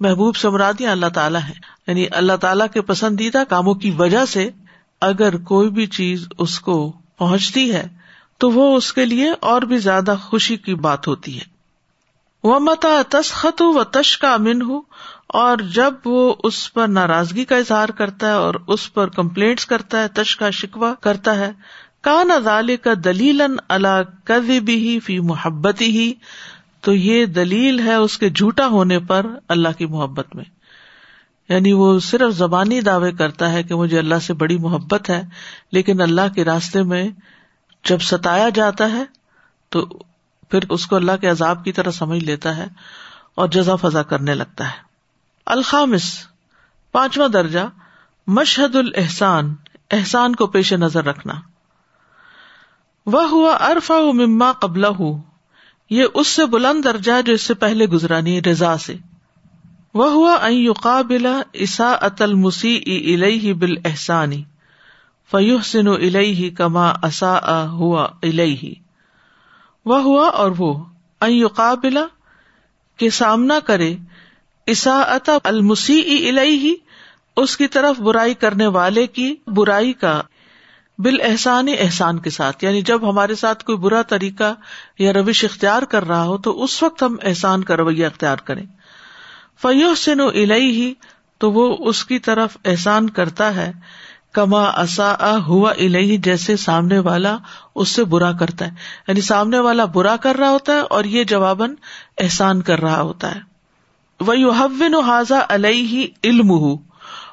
محبوب 0.00 0.36
سمرادیاں 0.36 0.92
اللہ 0.92 1.08
تعالیٰ 1.14 1.40
ہے 1.48 1.52
یعنی 1.86 2.06
اللہ 2.10 2.36
تعالیٰ 2.36 2.66
کے 2.72 2.80
پسندیدہ 2.80 3.42
کاموں 3.48 3.74
کی 3.74 3.90
وجہ 3.90 4.24
سے 4.24 4.50
اگر 5.00 5.36
کوئی 5.36 5.70
بھی 5.70 5.86
چیز 5.86 6.28
اس 6.38 6.60
کو 6.60 6.92
پہنچتی 7.18 7.72
ہے 7.72 7.86
تو 8.38 8.50
وہ 8.50 8.76
اس 8.76 8.92
کے 8.92 9.04
لیے 9.04 9.30
اور 9.40 9.62
بھی 9.62 9.78
زیادہ 9.78 10.14
خوشی 10.22 10.56
کی 10.56 10.74
بات 10.74 11.08
ہوتی 11.08 11.40
ہے۔ 11.40 11.44
وہ 12.44 12.58
متا 12.58 13.02
تسخت 13.08 13.62
و 13.62 13.84
تش 13.84 14.18
کا 14.18 14.34
امن 14.34 14.62
ہوں 14.62 14.82
اور 15.26 15.56
جب 15.58 15.94
وہ 16.04 16.34
اس 16.44 16.72
پر 16.72 16.88
ناراضگی 16.88 17.44
کا 17.44 17.56
اظہار 17.56 17.88
کرتا 17.88 18.26
ہے 18.26 18.32
اور 18.32 18.54
اس 18.66 18.94
پر 18.94 19.08
کمپلینٹس 19.08 19.66
کرتا 19.66 20.02
ہے 20.02 20.08
تش 20.08 20.36
کا 20.36 20.50
شکوا 20.50 20.94
کرتا 20.94 21.36
ہے 21.36 21.52
کان 22.00 22.30
ادال 22.30 22.76
کا 22.76 22.90
دلیل 23.04 23.42
اللہ 23.68 24.00
کبھی 24.24 24.60
بھی 24.60 25.00
فی 25.00 25.20
محبت 25.20 25.80
ہی 25.80 26.12
تو 26.80 26.94
یہ 26.94 27.26
دلیل 27.26 27.80
ہے 27.80 27.94
اس 27.94 28.18
کے 28.18 28.30
جھوٹا 28.30 28.66
ہونے 28.66 28.98
پر 28.98 29.26
اللہ 29.48 29.68
کی 29.78 29.86
محبت 29.86 30.36
میں۔ 30.36 30.44
یعنی 31.48 31.72
وہ 31.72 32.00
صرف 32.00 32.34
زبانی 32.34 32.80
دعوے 32.80 33.12
کرتا 33.12 33.52
ہے 33.52 33.62
کہ 33.62 33.74
مجھے 33.74 33.98
اللہ 33.98 34.18
سے 34.22 34.34
بڑی 34.34 34.58
محبت 34.58 35.10
ہے، 35.10 35.22
لیکن 35.72 36.00
اللہ 36.00 36.34
کے 36.34 36.44
راستے 36.44 36.82
میں 36.82 37.08
جب 37.84 38.00
ستایا 38.00 38.48
جاتا 38.48 38.92
ہے، 38.92 39.04
تو 39.68 39.86
پھر 40.50 40.60
اس 40.70 40.86
کو 40.86 40.96
اللہ 40.96 41.12
کے 41.20 41.28
عذاب 41.28 41.64
کی 41.64 41.72
طرح 41.72 41.90
سمجھ 41.90 42.24
لیتا 42.24 42.56
ہے 42.56 42.66
اور 43.34 43.48
جزا 43.48 43.76
فضا 43.76 44.02
کرنے 44.02 44.34
لگتا 44.34 44.66
ہے۔ 44.66 44.76
الخامس، 45.46 46.18
پانچواں 46.92 47.28
درجہ، 47.28 47.68
مشہد 48.26 48.76
الحسان 48.76 49.54
احسان 49.90 50.34
کو 50.34 50.46
پیش 50.46 50.72
نظر 50.72 51.04
رکھنا۔ 51.04 51.49
وہ 53.06 53.28
ہوا 53.28 53.54
ارفا 53.54 53.98
مما 54.12 54.52
قبل 54.52 54.84
یہ 55.90 56.04
اس 56.14 56.26
سے 56.26 56.46
بلند 56.46 56.84
درجہ 56.84 57.22
جو 57.22 57.32
اس 57.32 57.42
سے 57.42 57.54
پہلے 57.54 57.86
گزرانی 57.86 58.42
رضا 58.42 58.78
سے۔ 58.78 58.94
وہ 59.94 60.10
ہوا 60.10 60.48
قابل 60.82 61.26
اسا 61.52 61.92
اتل 61.92 62.34
مسی 62.34 62.76
الہ 63.14 63.52
بل 63.52 63.74
احسانی 63.84 64.42
فیوح 65.30 65.62
سن 65.62 65.88
الہ 65.88 66.50
کما 66.56 66.92
اصا 67.02 67.66
ہوا 67.66 68.08
الہ 68.22 68.64
وہ 69.86 70.02
ہوا 70.02 70.28
اور 70.28 70.50
وہ 70.58 70.84
قابلہ 71.54 71.98
کے 72.96 73.10
سامنا 73.10 73.58
کرے 73.58 73.96
اساط 74.66 75.30
المسی 75.44 76.30
ہی 76.38 76.74
اس 77.36 77.56
کی 77.56 77.66
طرف 77.66 78.00
برائی 78.00 78.34
کرنے 78.34 78.66
والے 78.66 79.06
کی 79.06 79.34
برائی 79.46 79.92
کا 79.92 80.22
بال 81.02 81.16
احسان 81.22 81.66
احسان 81.78 82.18
کے 82.18 82.30
ساتھ۔ 82.30 82.64
یعنی 82.64 82.82
جب 82.82 83.10
ہمارے 83.10 83.34
ساتھ 83.34 83.64
کوئی 83.64 83.78
برا 83.78 84.02
طریقہ 84.02 84.54
یا 84.98 85.12
روش 85.12 85.44
اختیار 85.44 85.82
کر 85.82 86.06
رہا 86.06 86.24
ہو 86.24 86.38
تو 86.38 86.62
اس 86.62 86.82
وقت 86.82 87.02
ہم 87.02 87.16
احسان 87.22 87.64
کا 87.64 87.76
رویہ 87.76 88.06
اختیار 88.06 88.36
کریں۔ 88.36 88.66
فیو 89.62 89.94
سن 89.94 90.20
ہی 90.50 90.94
تو 91.38 91.52
وہ 91.52 91.76
اس 91.80 92.04
کی 92.04 92.18
طرف 92.18 92.56
احسان 92.64 93.10
کرتا 93.10 93.54
ہے۔ 93.54 93.72
کما 94.32 94.62
اصا 94.62 95.14
ہوا 95.46 95.70
الہی 95.70 96.16
جیسے 96.16 96.56
سامنے 96.56 96.98
والا 96.98 97.38
اس 97.74 97.88
سے 97.88 98.04
برا 98.04 98.32
کرتا 98.32 98.64
ہے۔ 98.64 98.70
یعنی 99.08 99.20
سامنے 99.20 99.58
والا 99.58 99.84
برا 99.84 100.16
کر 100.16 100.36
رہا 100.36 100.50
ہوتا 100.50 100.72
ہے 100.72 100.80
اور 100.80 101.04
یہ 101.04 101.24
جواباً 101.24 101.74
احسان 102.18 102.62
کر 102.62 102.80
رہا 102.80 103.00
ہوتا 103.00 103.34
ہے۔ 103.34 103.40
وہ 104.20 105.02
حاضا 105.02 105.38
علیہ 105.48 106.06
علم 106.24 106.50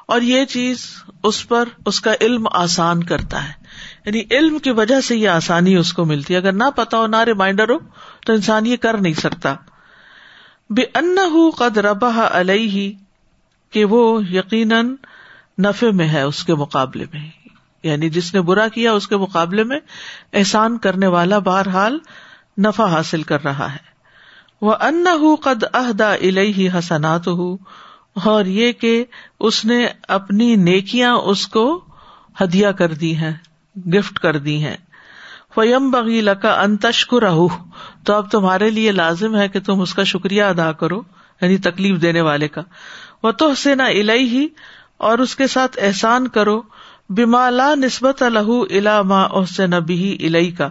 اور 0.08 0.20
یہ 0.20 0.44
چیز 0.44 0.86
اس 1.22 1.48
پر 1.48 1.68
اس 1.86 2.00
کا 2.00 2.14
علم 2.20 2.46
آسان 2.52 3.04
کرتا 3.04 3.48
ہے۔ 3.48 3.52
یعنی 4.06 4.22
علم 4.30 4.58
کی 4.58 4.70
وجہ 4.70 5.00
سے 5.00 5.16
یہ 5.16 5.28
آسانی 5.28 5.76
اس 5.76 5.92
کو 5.92 6.04
ملتی 6.04 6.34
ہے۔ 6.34 6.38
اگر 6.38 6.52
نہ 6.52 6.64
پتا 6.76 6.98
ہو 6.98 7.06
نہ 7.06 7.16
ریمائنڈر 7.16 7.70
ہو، 7.70 7.78
تو 8.26 8.32
انسان 8.32 8.66
یہ 8.66 8.76
کر 8.76 8.96
نہیں 8.96 9.14
سکتا۔ 9.14 9.54
بے 10.70 10.82
ان 10.82 11.16
قد 11.56 11.76
ربا 11.76 12.28
علیہ 12.32 12.92
کہ 13.70 13.84
وہ 13.84 14.24
یقیناً 14.24 14.94
نفے 15.58 15.90
میں 15.90 16.08
ہے 16.08 16.22
اس 16.22 16.44
کے 16.44 16.54
مقابلے 16.54 17.04
میں۔ 17.12 17.30
یعنی 17.82 18.10
جس 18.10 18.34
نے 18.34 18.40
برا 18.40 18.68
کیا، 18.68 18.92
اس 18.92 19.08
کے 19.08 19.16
مقابلے 19.16 19.64
میں 19.64 19.80
احسان 20.32 20.78
کرنے 20.78 21.06
والا 21.06 21.38
بہرحال 21.38 21.98
نفع 22.58 22.86
حاصل 22.86 23.22
کر 23.22 23.44
رہا 23.44 23.72
ہے۔ 23.72 23.88
وہ 24.60 24.74
ان 24.80 25.04
قد 25.42 25.64
عہدا 25.72 26.14
الہ 26.14 26.78
حسنات 26.78 27.26
ہو 27.26 27.56
اور 28.24 28.44
یہ 28.44 28.72
کہ 28.72 29.04
اس 29.40 29.64
نے 29.64 29.86
اپنی 30.08 30.56
نیکیاں 30.56 31.12
اس 31.12 31.46
کو 31.46 31.84
ہدیہ 32.40 32.68
کر 32.68 32.92
دی 32.92 33.16
ہیں، 33.16 33.32
گفٹ 33.76 34.18
کر 34.18 34.36
دی 34.36 34.64
ہیں۔ 34.64 34.76
فیم 35.54 35.90
بغی 35.90 36.20
لکا 36.20 36.60
انتشکر 36.60 37.20
تو 38.04 38.14
اب 38.14 38.30
تمہارے 38.30 38.70
لیے 38.70 38.92
لازم 38.92 39.36
ہے 39.36 39.48
کہ 39.48 39.60
تم 39.60 39.80
اس 39.80 39.94
کا 39.94 40.04
شکریہ 40.04 40.42
ادا 40.42 40.72
کرو 40.72 41.02
یعنی 41.40 41.56
تکلیف 41.56 42.02
دینے 42.02 42.20
والے 42.20 42.48
کا۔ 42.48 42.60
وہ 43.22 43.30
تو 43.30 43.50
حسین 43.50 43.80
الہی 43.80 44.28
ہی 44.28 44.48
اور 44.96 45.18
اس 45.18 45.36
کے 45.36 45.46
ساتھ 45.46 45.78
احسان 45.82 46.28
کرو۔ 46.28 46.62
بیما 47.10 47.50
لا 47.50 47.74
نسبت 47.74 48.22
الح 48.22 48.50
الا 48.70 49.02
ما 49.02 49.22
احسن 49.22 49.70
نبی 49.70 50.18
الہی 50.20 50.50
کا 50.50 50.68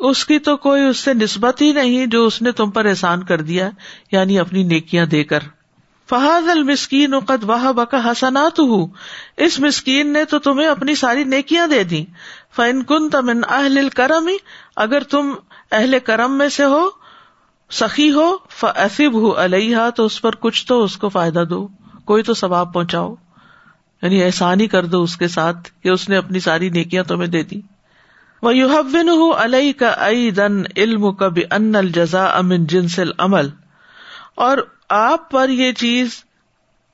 اس 0.00 0.26
کی 0.26 0.38
تو 0.38 0.56
کوئی 0.56 0.84
اس 0.84 0.96
سے 0.96 1.14
نسبت 1.14 1.62
ہی 1.62 1.72
نہیں 1.72 2.06
جو 2.06 2.26
اس 2.26 2.42
نے 2.42 2.52
تم 2.52 2.70
پر 2.70 2.84
احسان 2.84 3.22
کر 3.22 3.40
دیا 3.40 3.70
یعنی 4.12 4.38
اپنی 4.38 4.62
نیکیاں 4.62 5.06
دے 5.06 5.24
کر۔ 5.24 5.38
فہاد 6.10 6.48
المسکین 6.48 7.18
قد 7.18 7.44
واہ 7.44 7.72
بکا 7.72 7.98
حسنات 8.04 8.58
ہوں 8.58 8.86
اس 9.36 9.60
مسکین 9.60 10.12
نے 10.12 10.24
تو 10.24 10.38
تمہیں 10.38 10.68
اپنی 10.68 10.94
ساری 10.94 11.24
نیکیاں 11.24 11.66
دے 11.66 11.84
دی 11.84 12.04
فن 12.56 12.82
کن 12.82 13.10
تمن 13.10 13.40
اہل 13.48 13.88
کرم 13.88 14.28
اگر 14.76 15.02
تم 15.02 15.34
اہل 15.72 15.98
کرم 16.04 16.38
میں 16.38 16.48
سے 16.48 16.64
ہو، 16.64 16.88
سخی 17.70 18.12
ہو 18.12 18.36
فیب 18.48 19.14
ہو 19.14 19.44
علیہ 19.44 19.76
تو 19.96 20.04
اس 20.04 20.22
پر 20.22 20.34
کچھ 20.34 20.66
تو 20.66 20.84
اس 20.84 20.96
کو 20.96 21.08
فائدہ 21.08 21.44
دو۔ 21.50 21.68
کوئی 22.04 22.22
تو 22.22 22.34
ثواب 22.34 22.74
پہنچاؤ۔ 22.74 23.14
یعنی 24.02 24.24
احسان 24.24 24.60
ہی 24.60 24.66
کر 24.66 24.84
دو 24.84 25.02
اس 25.02 25.16
کے 25.16 25.28
ساتھ 25.28 25.70
کہ 25.82 25.88
اس 25.88 26.08
نے 26.08 26.16
اپنی 26.16 26.40
ساری 26.40 26.68
نیکیاں 26.68 27.04
تمہیں 27.04 27.30
دے 27.30 27.42
دی۔ 27.42 27.60
وہ 28.42 28.56
یو 28.56 28.68
حن 28.68 29.08
علیہ 29.38 29.72
کا 29.72 29.88
ائی 29.88 30.30
دن 30.30 30.62
علم 30.76 31.12
کب 31.12 31.38
ان 31.50 31.76
الجزا 31.76 32.24
امن 32.24 32.66
جنسل 32.66 33.10
عمل 33.18 33.48
اور 34.34 34.58
آپ 34.90 35.30
پر 35.30 35.48
یہ 35.48 35.72
چیز 35.72 36.24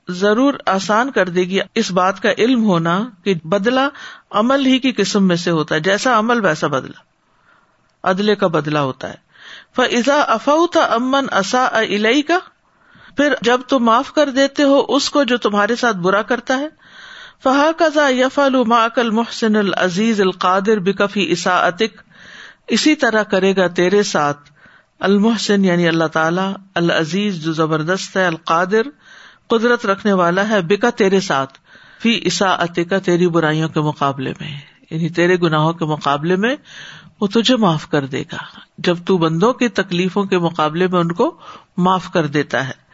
ضرور 0.09 0.53
آسان 0.65 1.11
کر 1.11 1.29
دے 1.29 1.41
گی۔ 1.41 1.59
اس 1.75 1.91
بات 1.91 2.21
کا 2.21 2.29
علم 2.37 2.63
ہونا 2.63 3.09
کہ 3.23 3.33
بدلا 3.43 3.89
عمل 4.31 4.65
ہی 4.65 4.79
کی 4.79 4.91
قسم 4.91 5.27
میں 5.27 5.35
سے 5.35 5.51
ہوتا 5.51 5.75
ہے۔ 5.75 5.79
جیسا 5.79 6.19
عمل 6.19 6.45
ویسا 6.45 6.67
بدلا 6.67 7.01
عدلے 8.09 8.35
کا 8.35 8.47
بدلا 8.47 8.81
ہوتا 8.81 9.09
ہے۔ 9.09 9.27
فضا 9.75 10.21
افا 10.21 10.53
امن 10.75 11.25
اصا 11.31 11.65
الئی 11.71 12.21
کا 12.21 12.39
پھر 13.17 13.33
جب 13.41 13.61
تم 13.67 13.83
معاف 13.83 14.13
کر 14.13 14.29
دیتے 14.29 14.63
ہو 14.63 14.85
اس 14.89 15.09
کو 15.09 15.23
جو 15.23 15.37
تمہارے 15.37 15.75
ساتھ 15.75 15.97
برا 15.97 16.21
کرتا 16.21 16.57
ہے۔ 16.57 16.67
فہا 17.43 17.71
قزا 17.77 18.09
یف 18.09 18.39
الماکل 18.39 19.09
محسن 19.09 19.55
العزیز 19.55 20.21
القادر 20.21 20.79
بکفی 20.79 21.33
عصا 21.33 21.67
عطق 21.67 22.01
اسی 22.67 22.95
طرح 22.95 23.23
کرے 23.23 23.55
گا 23.55 23.67
تیرے 23.67 24.03
ساتھ۔ 24.03 24.56
المحسن 24.99 25.65
یعنی 25.65 25.87
اللہ 25.87 26.07
تعالیٰ، 26.07 26.53
العزیز 26.75 27.43
جو 27.43 27.53
زبردست 27.53 28.17
ہے، 28.17 28.25
القادر، 28.25 28.81
قدرت 29.47 29.85
رکھنے 29.85 30.13
والا 30.13 30.49
ہے، 30.49 30.61
بکا 30.61 30.89
تیرے 30.89 31.19
ساتھ، 31.19 31.59
فی 32.01 32.21
عصا 32.25 32.55
عطقہ 32.59 32.99
تیری 33.05 33.27
برائیوں 33.27 33.69
کے 33.69 33.79
مقابلے 33.79 34.33
میں 34.39 34.57
یعنی 34.91 35.09
تیرے 35.09 35.35
گناہوں 35.35 35.73
کے 35.73 35.85
مقابلے 35.85 36.35
میں، 36.35 36.55
وہ 37.21 37.27
تجھے 37.27 37.55
معاف 37.55 37.89
کر 37.89 38.05
دے 38.05 38.23
گا۔ 38.31 38.37
جب 38.77 38.97
تو 39.05 39.17
بندوں 39.17 39.53
کی 39.53 39.67
تکلیفوں 39.67 40.23
کے 40.23 40.37
مقابلے 40.37 40.87
میں 40.87 40.99
ان 40.99 41.11
کو 41.11 41.37
معاف 41.77 42.11
کر 42.11 42.27
دیتا 42.27 42.67
ہے۔ 42.67 42.87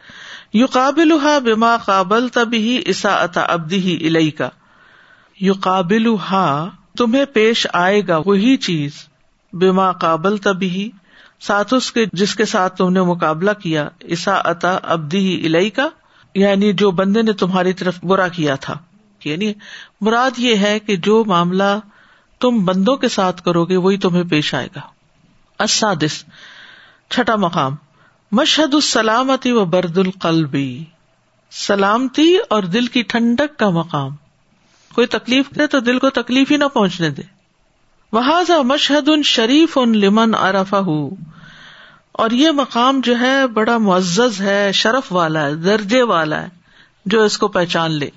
یو 0.52 0.66
قابل 0.66 1.12
ہا 1.12 1.38
بیما 1.38 1.76
قابل 1.76 2.28
تب 2.28 2.52
ہی 2.52 2.82
عصا 2.90 3.26
ابدی 3.34 3.78
ہی 3.78 4.06
الئی 4.06 4.30
کا 4.30 4.48
یو 5.40 5.54
قابل 5.60 6.06
ہا 6.06 6.68
تمہیں 6.98 7.24
پیش 7.24 7.66
آئے 7.72 8.00
گا 8.08 8.20
وہی 8.26 8.56
چیز 8.56 8.92
بیما 9.52 9.92
قابل 9.92 10.36
تب 10.36 10.62
ہی 10.62 10.90
ساتھ 11.46 11.74
اس 11.74 11.92
کے 11.92 12.04
جس 12.12 12.34
کے 12.34 12.44
ساتھ 12.44 12.76
تم 12.76 12.92
نے 12.92 13.02
مقابلہ 13.02 13.50
کیا 13.62 13.88
عصا 14.02 14.40
عطا 14.44 14.78
ابدی 14.82 15.18
ہی 15.18 15.46
الئی 15.46 15.70
کا 15.70 15.88
یعنی 16.34 16.72
جو 16.72 16.90
بندے 16.90 17.22
نے 17.22 17.32
تمہاری 17.32 17.72
طرف 17.72 18.04
برا 18.04 18.28
کیا 18.28 18.54
تھا۔ 18.54 18.78
یعنی 19.24 19.52
مراد 20.00 20.30
یہ 20.36 20.56
ہے 20.56 20.78
کہ 20.78 20.96
جو 20.96 21.24
معاملہ 21.24 21.78
تم 22.40 22.64
بندوں 22.64 22.96
کے 22.96 23.08
ساتھ 23.08 23.42
کرو 23.42 23.64
گے، 23.64 23.76
وہی 23.76 23.96
تمہیں 23.96 24.24
پیش 24.24 24.54
آئے 24.54 24.68
گا۔ 24.76 24.80
اسادس 25.62 26.24
چھٹا 27.10 27.36
مقام، 27.36 27.74
مشہد 28.32 28.74
السلامتی 28.74 29.50
و 29.50 29.64
برد 29.64 29.98
القلبی۔ 29.98 30.84
سلامتی 31.50 32.36
اور 32.50 32.62
دل 32.62 32.86
کی 32.86 33.02
ٹھنڈک 33.02 33.58
کا 33.58 33.70
مقام۔ 33.70 34.16
کوئی 34.94 35.06
تکلیف 35.06 35.50
دے 35.50 35.66
تو 35.66 35.80
دل 35.80 35.98
کو 35.98 36.10
تکلیف 36.10 36.50
ہی 36.50 36.56
نہ 36.56 36.64
پہنچنے 36.64 37.10
دے۔ 37.10 37.33
وہ 38.14 38.62
مشہد 38.62 39.08
ان 39.08 39.22
شریف 39.22 39.78
ان 39.78 39.98
لمن 39.98 40.34
ارفا 40.34 40.80
اور 42.12 42.30
یہ 42.30 42.50
مقام 42.50 43.00
جو 43.00 43.18
ہے 43.18 43.46
بڑا 43.46 43.78
معزز 43.78 44.40
ہے، 44.40 44.72
شرف 44.72 45.12
والا 45.12 45.46
ہے، 45.46 45.54
درجے 45.54 46.02
والا 46.02 46.42
ہے، 46.42 46.48
جو 47.06 47.22
اس 47.22 47.38
کو 47.38 47.48
پہچان 47.48 47.90
لے۔ 47.90 48.10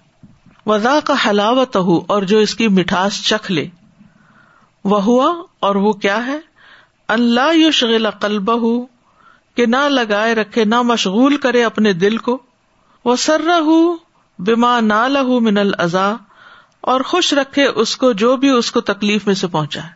وضا 0.66 1.00
کا 1.04 1.13
حلاوت 1.25 1.75
ہو 1.75 2.01
اور 2.08 2.22
جو 2.22 2.38
اس 2.38 2.56
کی 2.56 2.68
مٹھاس 2.68 3.24
چکھ 3.25 3.51
لے۔ 3.51 3.68
وہ 4.84 5.04
ہوا 5.04 5.44
اور 5.60 5.75
وہ 5.75 5.94
کیا 5.94 6.25
ہے؟ 6.25 6.39
اللہ 7.08 7.56
یو 7.56 7.72
شغل 7.72 8.10
قلب 8.10 8.62
ہو 8.62 8.86
کہ 9.56 9.66
نہ 9.66 9.89
لگائے 9.89 10.36
رکھے، 10.36 10.66
نہ 10.66 10.82
مشغول 10.82 11.38
کرے 11.38 11.63
اپنے 11.63 11.94
دل 11.94 12.18
کو۔ 12.18 12.42
وہ 13.06 13.16
سر 13.16 13.42
ہو 13.50 13.96
بیما 14.39 14.80
نہ 14.80 15.08
لہو 15.08 15.39
من 15.39 15.58
الزا 15.58 16.13
اور 16.88 17.01
خوش 17.01 17.34
رکھے 17.34 17.65
اس 17.65 17.98
کو 17.98 18.12
جو 18.12 18.36
بھی 18.36 18.50
اس 18.50 18.72
کو 18.72 18.82
تکلیف 18.82 19.27
میں 19.27 19.36
سے 19.36 19.48
پہنچا 19.48 19.84
ہے۔ 19.84 19.89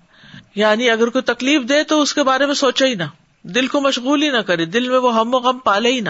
یعنی 0.55 0.89
اگر 0.89 1.09
کوئی 1.09 1.21
تکلیف 1.21 1.69
دے 1.69 1.83
تو 1.83 2.01
اس 2.01 2.13
کے 2.13 2.23
بارے 2.23 2.45
میں 2.45 2.53
سوچے 2.53 2.87
ہی 2.87 2.95
نہ۔ 2.95 3.03
دل 3.43 3.67
کو 3.67 3.81
مشغول 3.81 4.23
ہی 4.23 4.29
نہ 4.29 4.37
کرے۔ 4.37 4.65
دل 4.65 4.89
میں 4.89 4.99
وہ 4.99 5.15
ہم 5.15 5.33
و 5.33 5.37
غم 5.37 5.57
پالے 5.57 5.91
ہی 5.91 5.99
نہ۔ 5.99 6.09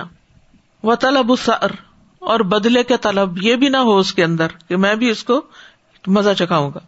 وہ 0.84 0.96
طلب 0.96 1.34
سر 1.46 1.72
اور 2.20 2.40
بدلے 2.40 2.84
کے 2.84 2.98
طلب 2.98 3.44
یہ 3.44 3.56
بھی 3.56 3.70
نہ 3.70 3.78
ہو 3.78 3.98
اس 3.98 4.14
کے 4.14 4.24
اندر 4.24 4.48
کہ 4.68 4.78
میں 4.78 4.96
بھی 4.96 5.10
اس 5.10 5.24
کو 5.24 5.42
مزہ 6.08 6.30
چکھاؤں 6.38 6.72
گا۔ 6.76 6.80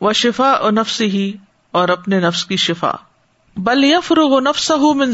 وہ 0.00 0.12
شفا 0.12 0.50
اور 0.50 0.72
نفس 0.72 1.00
ہی 1.00 1.32
اور 1.70 1.88
اپنے 1.88 2.20
نفس 2.20 2.44
کی 2.44 2.56
شفا۔ 2.56 2.92
بل 3.56 3.84
یفرغ 3.84 4.40
نفس 4.40 4.70
من 4.70 5.12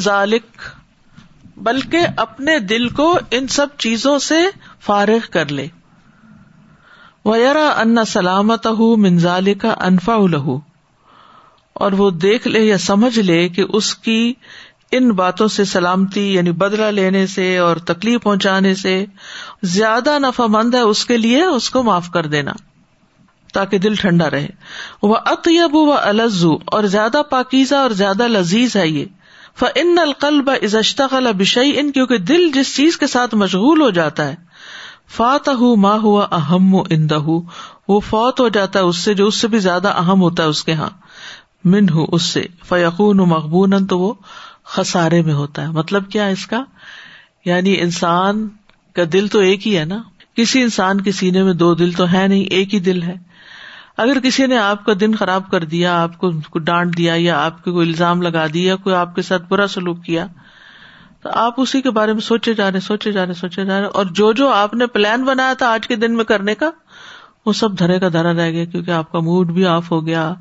بلکہ 1.57 1.99
اپنے 2.17 2.59
دل 2.59 2.89
کو 2.89 3.19
ان 3.31 3.47
سب 3.47 3.67
چیزوں 3.79 4.19
سے 4.19 4.37
فارغ 4.81 5.27
کر 5.31 5.47
لے۔ 5.49 5.67
ویرا 7.29 7.75
ان 7.77 7.97
سلامت 8.07 8.67
منظال 8.97 9.55
کا 9.55 9.75
انفا 9.81 10.17
لہو 10.31 10.61
اور 11.73 11.93
وہ 11.93 12.11
دیکھ 12.11 12.49
لے 12.49 12.61
یا 12.61 12.79
سمجھ 12.79 13.19
لے 13.19 13.49
کہ 13.49 13.65
اس 13.69 13.95
کی 13.95 14.35
ان 14.93 15.11
باتوں 15.11 15.49
سے 15.49 15.65
سلامتی 15.65 16.35
یعنی 16.35 16.51
بدلا 16.51 16.91
لینے 16.91 17.27
سے 17.27 17.59
اور 17.59 17.77
تکلیف 17.77 18.23
پہنچانے 18.23 18.75
سے 18.75 19.05
زیادہ 19.63 20.19
نفع 20.19 20.47
مند 20.49 20.75
ہے 20.75 20.81
اس 20.81 21.05
کے 21.05 21.17
لیے، 21.17 21.45
اس 21.45 21.71
کو 21.71 21.83
معاف 21.83 22.11
کر 22.11 22.27
دینا، 22.27 22.53
تاکہ 23.53 23.79
دل 23.79 23.95
ٹھنڈا 23.95 24.31
رہے۔ 24.31 24.49
وہ 25.03 25.17
اطیب 25.27 25.75
و 25.75 25.93
الزو 25.93 26.55
اور 26.65 26.85
زیادہ 26.85 27.23
پاکیزہ 27.31 27.75
اور 27.75 27.91
زیادہ 27.91 28.29
لذیذ 28.29 28.77
ہے 28.77 28.89
یہ۔ 28.89 29.05
فن 29.59 29.99
القلب 29.99 30.51
ازشتغل 30.63 31.33
بشئی 31.33 31.81
ان 31.81 31.93
کیونکہ 31.93 32.19
دل 32.19 32.51
جس 32.53 32.77
چیز 32.77 32.99
کے 32.99 33.07
ساتھ 33.07 33.35
مشغول 33.35 33.81
ہو 33.81 33.91
جاتا 33.91 34.29
ہے 34.29 34.48
فات 35.09 35.49
ماں 35.79 35.99
ہوا 35.99 36.27
اہم 36.33 36.75
و 36.75 36.83
اندہ 36.91 37.19
وہ 37.89 38.01
فوت 38.01 38.41
ہو 38.41 38.49
جاتا 38.49 38.79
ہے 38.79 38.85
اس 38.85 38.97
سے 38.97 39.15
جو 39.15 39.27
اس 39.27 39.35
سے 39.35 39.49
بھی 39.49 39.59
زیادہ 39.59 39.89
اہم 39.89 40.21
ہوتا 40.21 40.43
ہے 40.43 40.49
اس 40.49 40.65
کے 40.65 40.73
یہاں 40.73 40.91
من 41.65 41.89
ہوں 41.89 42.07
اس 42.13 42.23
سے۔ 42.23 42.47
فیقون 42.69 43.17
مقبون 43.17 43.87
تو 43.87 43.99
وہ 43.99 44.15
خسارے 44.65 45.23
میں 45.23 45.35
ہوتا 45.35 45.63
ہے۔ 45.63 45.67
مطلب 45.67 46.11
کیا 46.11 46.27
اس 46.27 46.47
کا؟ 46.47 46.65
یعنی 47.45 47.81
انسان 47.81 48.49
کا 48.95 49.03
دل 49.13 49.29
تو 49.29 49.39
ایک 49.39 49.67
ہی 49.67 49.79
ہے 49.79 49.85
نا۔ 49.85 50.03
کسی 50.35 50.63
انسان 50.63 51.01
کے 51.01 51.13
سینے 51.13 51.43
میں 51.43 51.53
دو 51.53 51.75
دل 51.75 51.93
تو 51.93 52.13
ہے 52.13 52.29
نہیں، 52.29 52.43
ایک 52.43 52.75
ہی 52.75 52.81
دل 52.81 53.03
ہے۔ 53.03 53.15
اگر 53.97 54.21
کسی 54.21 54.47
نے 54.47 54.59
آپ 54.59 54.85
کا 54.85 54.93
دن 55.01 55.15
خراب 55.15 55.51
کر 55.51 55.65
دیا، 55.65 56.03
آپ 56.03 56.19
کو 56.19 56.59
ڈانٹ 56.59 56.99
دیا 56.99 57.15
یا 57.17 57.47
آپ 57.47 57.65
کو 57.65 57.73
کوئی 57.73 57.89
الزام 57.89 58.23
لگا 58.23 58.47
دیا، 58.55 58.77
کوئی 58.77 58.95
آپ 58.95 59.15
کے 59.15 59.23
ساتھ 59.23 59.43
برا 59.49 59.67
سلوک 59.67 60.05
کیا 60.05 60.27
تو 61.23 61.31
آپ 61.33 61.61
اسی 61.61 61.83
کے 61.83 61.91
بارے 61.91 62.13
میں 62.13 62.21
سوچے 62.21 62.55
جا 62.55 62.73
رہے 62.73 62.81
سوچے 62.81 63.13
جا 63.13 63.27
رہے 63.27 63.35
سوچے 63.35 63.65
جا 63.65 63.81
رہے 63.81 63.87
اور 63.87 64.07
جو 64.07 64.33
جو 64.33 64.49
آپ 64.49 64.75
نے 64.75 64.87
پلان 64.87 65.25
بنایا 65.25 65.53
تھا 65.53 65.69
آج 65.69 65.89
کے 65.89 65.97
دن 65.97 66.15
میں 66.17 66.25
کرنے 66.25 66.55
کا، 66.55 66.71
وہ 67.47 67.53
سب 67.53 67.79
دھرے 67.79 68.01
کا 68.01 68.09
دھرا 68.09 68.33
رہ 68.33 68.51
گیا، 68.51 68.65
کیونکہ 68.65 68.91
آپ 68.91 69.13
کا 69.13 69.19
موڈ 69.19 69.53
بھی 69.53 69.67
آف 69.67 69.93
ہو 69.93 70.07
گیا۔ 70.07 70.35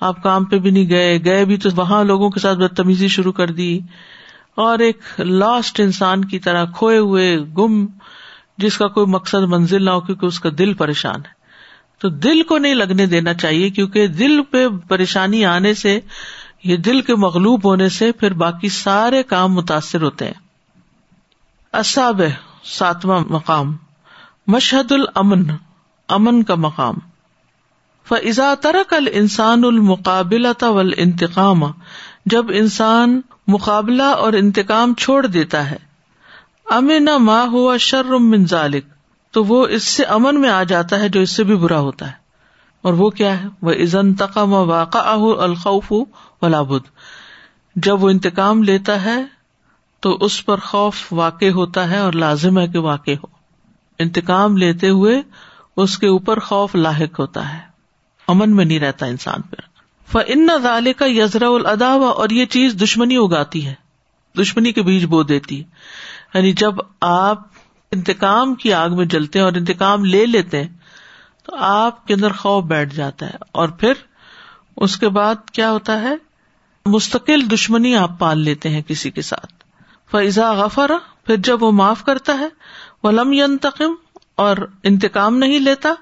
آپ 0.00 0.22
کام 0.22 0.44
پہ 0.44 0.58
بھی 0.58 0.70
نہیں 0.70 0.90
گئے 0.90 1.24
گئے 1.24 1.44
بھی 1.44 1.56
تو 1.56 1.68
وہاں 1.76 2.04
لوگوں 2.04 2.30
کے 2.30 2.40
ساتھ 2.40 2.58
بدتمیزی 2.58 3.08
شروع 3.08 3.32
کر 3.32 3.46
دی۔ 3.46 3.80
اور 4.54 4.78
ایک 4.78 4.98
لاسٹ 5.18 5.80
انسان 5.80 6.24
کی 6.24 6.38
طرح 6.38 6.64
کھوئے 6.64 6.98
ہوئے 6.98 7.38
گم، 7.58 7.86
جس 8.58 8.78
کا 8.78 8.88
کوئی 8.88 9.06
مقصد 9.06 9.42
منزل 9.42 9.84
نہ 9.84 9.90
ہو، 9.90 10.00
کیونکہ 10.00 10.26
اس 10.26 10.40
کا 10.40 10.48
دل 10.58 10.74
پریشان 10.74 11.16
ہے۔ 11.16 11.42
تو 11.98 12.08
دل 12.08 12.42
کو 12.42 12.58
نہیں 12.58 12.74
لگنے 12.74 13.06
دینا 13.06 13.34
چاہیے، 13.34 13.70
کیونکہ 13.70 14.06
دل 14.06 14.42
پہ 14.42 14.68
پریشانی 14.88 15.44
آنے 15.44 15.74
سے 15.74 16.00
یہ 16.64 16.76
دل 16.76 17.00
کے 17.00 17.14
مغلوب 17.14 17.66
ہونے 17.66 17.88
سے 17.88 18.12
پھر 18.12 18.32
باقی 18.32 18.68
سارے 18.68 19.22
کام 19.22 19.54
متاثر 19.54 20.02
ہوتے 20.02 20.24
ہیں۔ 20.24 20.32
اصاب 21.72 22.20
ساتواں 22.64 23.20
مقام، 23.30 23.76
مشہد 24.46 24.92
الامن، 24.92 25.44
امن 26.08 26.42
کا 26.42 26.54
مقام۔ 26.54 26.94
فضا 28.08 28.54
ترک 28.60 28.94
ال 28.94 29.06
انسان 29.12 29.64
المقابلہ 29.64 30.48
طول 30.58 30.92
انتقام 30.96 31.62
جب 32.26 32.44
انسان 32.48 33.20
مقابلہ 33.46 34.02
اور 34.02 34.32
انتقام 34.32 34.94
چھوڑ 34.94 35.26
دیتا 35.26 35.70
ہے، 35.70 35.76
امن 36.70 37.08
ماں 37.18 37.46
ہوا 37.46 37.76
شرم 37.76 38.44
ذالک، 38.44 38.84
تو 39.30 39.44
وہ 39.44 39.66
اس 39.66 39.82
سے 39.82 40.04
امن 40.04 40.40
میں 40.40 40.50
آ 40.50 40.62
جاتا 40.62 41.00
ہے 41.00 41.08
جو 41.08 41.20
اس 41.20 41.30
سے 41.30 41.44
بھی 41.44 41.56
برا 41.56 41.78
ہوتا 41.78 42.06
ہے۔ 42.06 42.22
اور 42.82 42.92
وہ 42.92 43.10
کیا 43.10 43.42
ہے؟ 43.42 43.48
وہ 43.62 43.72
عزن 43.72 44.14
تقم 44.14 44.52
واقع 44.52 45.16
الخوف 45.38 45.92
ولابد 46.42 46.86
جب 47.76 48.04
وہ 48.04 48.10
انتقام 48.10 48.62
لیتا 48.62 49.04
ہے، 49.04 49.24
تو 50.00 50.18
اس 50.20 50.46
پر 50.46 50.58
خوف 50.58 51.12
واقع 51.12 51.48
ہوتا 51.48 51.90
ہے 51.90 51.98
اور 51.98 52.12
لازم 52.12 52.58
ہے 52.58 52.68
کہ 52.68 52.78
واقع 52.78 53.10
ہو۔ 53.10 53.26
انتقام 53.98 54.56
لیتے 54.56 54.88
ہوئے 54.88 55.22
اس 55.76 55.98
کے 55.98 56.06
اوپر 56.06 56.38
خوف 56.38 56.74
لاحق 56.74 57.20
ہوتا 57.20 57.52
ہے۔ 57.52 57.58
امن 58.28 58.56
میں 58.56 58.64
نہیں 58.64 58.78
رہتا 58.78 59.06
انسان 59.06 59.42
پہ 59.42 59.56
فن 60.12 60.48
ضالح 60.62 60.90
کا 60.96 61.06
یزرا 61.08 61.48
الادا 61.48 61.86
اور 61.86 62.30
یہ 62.30 62.44
چیز 62.44 62.74
دشمنی 62.82 63.16
اگاتی 63.16 63.66
ہے۔ 63.66 63.74
دشمنی 64.38 64.72
کے 64.72 64.82
بیج 64.82 65.04
بو 65.04 65.22
دیتی 65.22 65.58
ہے۔ 65.58 65.64
یعنی 66.34 66.52
جب 66.52 66.72
آپ 67.00 67.38
انتقام 67.92 68.54
کی 68.54 68.72
آگ 68.72 68.90
میں 68.96 69.04
جلتے 69.04 69.38
ہیں 69.38 69.44
اور 69.44 69.52
انتقام 69.52 70.04
لے 70.04 70.26
لیتے 70.26 70.62
ہیں، 70.62 70.68
تو 71.42 71.56
آپ 71.58 72.06
کے 72.06 72.14
اندر 72.14 72.32
خوف 72.32 72.64
بیٹھ 72.64 72.94
جاتا 72.94 73.26
ہے۔ 73.26 73.34
اور 73.52 73.68
پھر 73.68 73.92
اس 74.76 74.96
کے 74.96 75.08
بعد 75.08 75.50
کیا 75.50 75.70
ہوتا 75.70 76.00
ہے؟ 76.00 76.14
مستقل 76.86 77.50
دشمنی 77.50 77.96
آپ 77.96 78.18
پال 78.18 78.38
لیتے 78.38 78.68
ہیں 78.68 78.82
کسی 78.82 79.10
کے 79.10 79.22
ساتھ۔ 79.22 79.52
فضا 80.10 80.52
غفر، 80.52 80.90
پھر 81.24 81.36
جب 81.36 81.62
وہ 81.62 81.72
معاف 81.72 82.04
کرتا 82.04 82.38
ہے 82.38 82.48
وہ 83.02 83.10
لم 83.10 83.32
ینتقم 83.32 83.92
اور 84.34 84.56
انتقام 84.82 85.38
نہیں 85.38 85.58
لیتا 85.58 85.94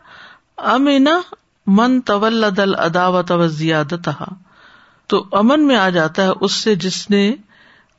امینا 0.56 1.20
من 1.66 2.00
طول 2.00 2.44
دل 2.56 2.74
اداوت 2.74 3.32
و 3.32 3.46
زیادت 3.46 4.08
تو 5.06 5.26
امن 5.32 5.66
میں 5.66 5.76
آ 5.76 5.88
جاتا 5.88 6.22
ہے 6.22 6.30
اس 6.40 6.52
سے 6.52 6.74
جس 6.74 7.10
نے 7.10 7.34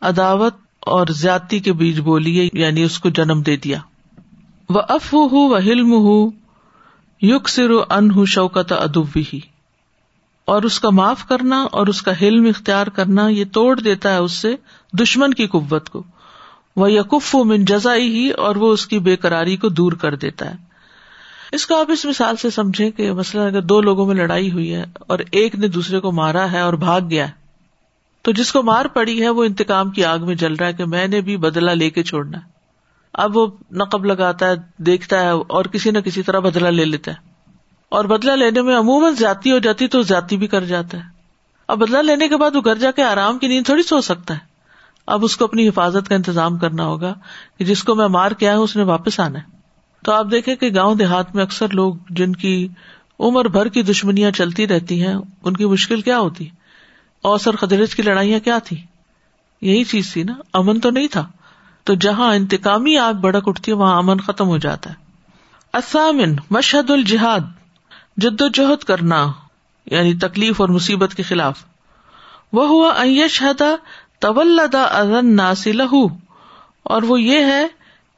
عداوت 0.02 0.54
اور 0.80 1.08
زیادتی 1.08 1.60
کے 1.60 1.74
بیج 1.74 2.00
بولی 2.00 2.42
ہے 2.42 2.48
یعنی 2.54 2.84
اس 2.84 3.00
کو 3.00 3.10
جنم 3.10 3.42
دے 3.42 3.56
دیا۔ 3.56 3.78
وہ 4.70 4.82
اف 4.90 5.14
ہُو 5.14 5.50
و 5.50 5.58
حلم 5.58 5.94
ہُ 5.94 6.30
یوگ 7.22 7.42
سر 7.48 7.70
ان 7.90 8.12
ہوں 8.12 8.26
شوکت 8.26 8.72
ادبی 8.72 9.24
ہی 9.34 9.40
اور 10.45 10.63
اس 10.63 10.79
کا 10.79 10.89
معاف 10.89 11.27
کرنا 11.27 11.62
اور 11.71 11.88
اس 11.88 12.01
کا 12.01 12.12
حلم 12.21 12.45
اختیار 12.45 12.88
کرنا 12.88 13.27
یہ 13.27 13.45
توڑ 13.53 13.79
دیتا 13.79 14.12
ہے 14.12 14.17
اس 14.17 14.31
سے 14.31 14.55
دشمن 14.93 15.33
کی 15.33 15.48
قوت 15.48 15.89
کو۔ 15.89 16.03
وہ 16.75 16.91
یقف 16.91 17.36
من 17.36 17.65
جزائی 17.65 18.15
ہی 18.15 18.29
اور 18.29 18.55
وہ 18.55 18.74
اس 18.74 18.88
کی 18.88 19.00
بے 19.00 19.15
قراری 19.15 19.57
کو 19.57 19.69
دور 19.69 19.91
کر 19.91 20.15
دیتا 20.15 20.50
ہے۔ 20.50 20.55
اس 21.51 21.65
کو 21.65 21.75
آپ 21.75 21.91
اس 21.91 22.05
مثال 22.05 22.36
سے 22.36 22.50
سمجھے 22.50 22.91
کہ 22.91 23.12
مثلاً 23.12 23.48
اگر 23.48 23.62
دو 23.62 23.81
لوگوں 23.81 24.05
میں 24.05 24.15
لڑائی 24.15 24.51
ہوئی 24.51 24.74
ہے 24.74 24.86
اور 25.00 25.19
ایک 25.31 25.55
نے 25.55 25.67
دوسرے 25.67 26.00
کو 26.00 26.12
مارا 26.12 26.51
ہے 26.51 26.60
اور 26.60 26.74
بھاگ 26.74 27.01
گیا 27.10 27.27
ہے، 27.27 27.31
تو 28.21 28.31
جس 28.31 28.51
کو 28.51 28.63
مار 28.63 28.86
پڑی 28.86 29.21
ہے 29.21 29.29
وہ 29.29 29.43
انتقام 29.43 29.89
کی 29.89 30.05
آگ 30.05 30.19
میں 30.19 30.36
جل 30.36 30.53
رہا 30.53 30.67
ہے 30.67 30.74
کہ 30.74 30.86
میں 30.86 31.07
نے 31.07 31.21
بھی 31.21 31.38
بدلا 31.38 31.74
لے 31.74 31.89
کے 31.89 32.03
چھوڑنا 32.03 32.38
ہے۔ 32.38 32.43
اب 33.13 33.38
وہ 33.38 33.48
نقب 33.71 34.05
لگاتا 34.05 34.48
ہے، 34.48 34.55
دیکھتا 34.77 35.21
ہے 35.21 35.29
اور 35.29 35.65
کسی 35.65 35.91
نہ 35.91 36.00
کسی 36.00 36.21
طرح 36.21 36.39
بدلا 36.39 36.69
لے 36.69 36.86
لیتا 36.86 37.12
ہے۔ 37.12 37.31
اور 37.91 38.05
بدلا 38.05 38.36
لینے 38.36 38.62
میں 38.62 38.77
عموماً 38.77 39.15
زیادتی 39.15 39.51
ہو 39.51 39.60
جاتی 39.60 39.88
تو 39.88 40.01
زیادتی 40.01 40.38
بھی 40.38 40.48
کر 40.48 40.65
جاتا 40.65 40.98
ہے۔ 40.98 41.03
اب 41.67 41.77
بدلا 41.77 42.01
لینے 42.01 42.27
کے 42.27 42.38
بعد 42.38 42.55
وہ 42.55 42.62
گھر 42.65 42.75
جا 42.75 42.91
کے 42.91 43.03
آرام 43.03 43.39
کی 43.39 43.48
نیند 43.48 43.65
تھوڑی 43.65 43.83
سو 43.83 44.01
سکتا 44.01 44.34
ہے۔ 44.34 44.39
اب 45.08 45.23
اس 45.23 45.38
کو 45.38 45.45
اپنی 45.45 45.67
حفاظت 45.67 46.10
کا 46.10 46.15
انتظام 46.15 46.58
کرنا 46.58 46.86
ہوگا 46.86 47.13
کہ 47.58 47.65
جس 47.65 47.84
کو 47.84 47.95
میں 47.95 48.08
مار 48.08 48.32
کے 48.32 48.47
آیا 48.47 48.58
ہوں 48.58 48.63
اس 48.63 48.75
نے 48.75 48.84
واپس 48.84 49.19
آنا 49.19 49.39
ہے۔ 49.39 49.43
تو 50.04 50.12
آپ 50.12 50.25
دیکھیں 50.32 50.56
کہ 50.56 50.69
گاؤں 50.75 50.95
دیہات 50.95 51.36
میں 51.36 51.43
اکثر 51.43 51.69
لوگ 51.69 51.95
جن 52.10 52.34
کی 52.34 52.67
عمر 53.19 53.45
بھر 53.45 53.67
کی 53.67 53.84
دشمنیاں 53.84 54.32
چلتی 54.32 54.67
رہتی 54.67 55.06
ہیں، 55.06 55.15
ان 55.43 55.58
کی 55.58 55.65
مشکل 55.65 56.01
کیا 56.01 56.19
ہوتی؟ 56.19 56.49
اوسر 57.21 57.56
خدرج 57.56 57.95
کی 57.95 58.04
لڑائیاں 58.04 58.39
کیا 58.39 58.58
تھی 58.58 58.77
یہی 59.62 59.84
چیز 59.84 60.13
تھی 60.13 60.23
نا، 60.23 60.34
امن 60.54 60.80
تو 60.80 60.89
نہیں 60.89 61.08
تھا۔ 61.08 61.27
تو 61.84 61.93
جہاں 61.93 62.36
انتقامی 62.36 62.97
آگ 62.97 63.13
بڑک 63.13 63.43
اٹھتی 63.47 63.71
ہے، 63.71 63.75
وہاں 63.75 63.97
امن 63.97 64.19
ختم 64.19 64.47
ہو 64.47 64.58
جاتا 64.58 64.89
ہے۔ 64.89 64.95
اسامن 65.73 66.36
مشہد 66.49 66.89
الجہاد۔ 66.89 67.61
جد 68.17 68.41
و 68.41 68.47
جہد 68.47 68.84
کرنا 68.84 69.32
یعنی 69.86 70.13
تکلیف 70.13 70.62
اور 70.62 70.69
مصیبت 70.69 71.13
کے 71.15 71.24
خلاف۔ 71.24 71.63
وہ 72.54 72.67
ہوا 72.67 72.93
ایشہدا 72.93 73.76
طولدا 74.19 74.84
ازن 74.84 75.36
ناسی 75.36 75.71
لہو۔ 75.71 76.08
اور 76.84 77.02
وہ 77.02 77.21
یہ 77.21 77.45
ہے 77.45 77.67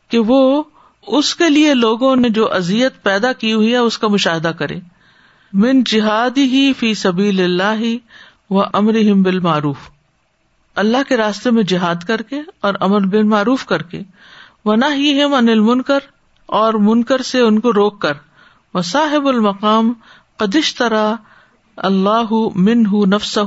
کہ 0.10 0.19
وہ 0.19 0.63
اس 1.08 1.36
کے 1.36 1.49
لیے 1.49 1.73
لوگوں 1.73 2.15
نے 2.15 2.29
جو 2.29 2.53
ازیت 2.53 3.03
پیدا 3.03 3.34
کی 3.34 3.53
ہوئی 3.53 3.71
ہے، 3.71 3.77
اس 3.77 3.97
کا 3.97 4.08
مشاہدہ 4.08 4.47
کرے۔ 4.47 4.79
من 5.53 5.84
جہاد 5.84 6.38
ہی 6.38 6.73
فی 6.73 6.93
سبیل 6.93 7.39
اللہ 7.39 7.97
و 8.49 8.62
امر 8.62 8.93
بال 9.23 9.39
معروف 9.39 9.77
اللہ 10.75 10.97
کے 11.08 11.17
راستے 11.17 11.51
میں 11.51 11.63
جہاد 11.63 11.95
کر 12.08 12.21
کے 12.21 12.41
اور 12.62 12.73
امر 12.79 12.99
بن 12.99 13.29
معروف 13.29 13.65
کر 13.65 13.82
کے۔ 13.82 14.01
وہ 14.65 14.75
نہ 14.75 14.86
ہی 14.95 15.23
ہم 15.23 15.34
انل 15.34 15.60
منکر 15.60 15.99
اور 16.45 16.73
منکر 16.73 17.21
سے 17.21 17.39
ان 17.39 17.60
کو 17.60 17.73
روک 17.73 18.01
کر۔ 18.01 18.13
و 18.73 18.81
صاحب 18.81 19.27
المقام 19.27 19.93
قدش 20.38 20.75
طرح 20.75 21.13
اللہ 21.77 22.33
من 22.55 22.86
ہُ 22.86 23.07
نفس 23.07 23.39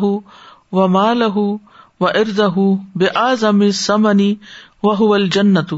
و 0.73 0.89
مال 0.89 1.23
و 1.23 1.57
ارد 2.01 2.41
بے 2.95 3.07
آزم 3.15 3.71
سمنی 3.71 4.35
و 4.83 5.13
الجنت. 5.13 5.75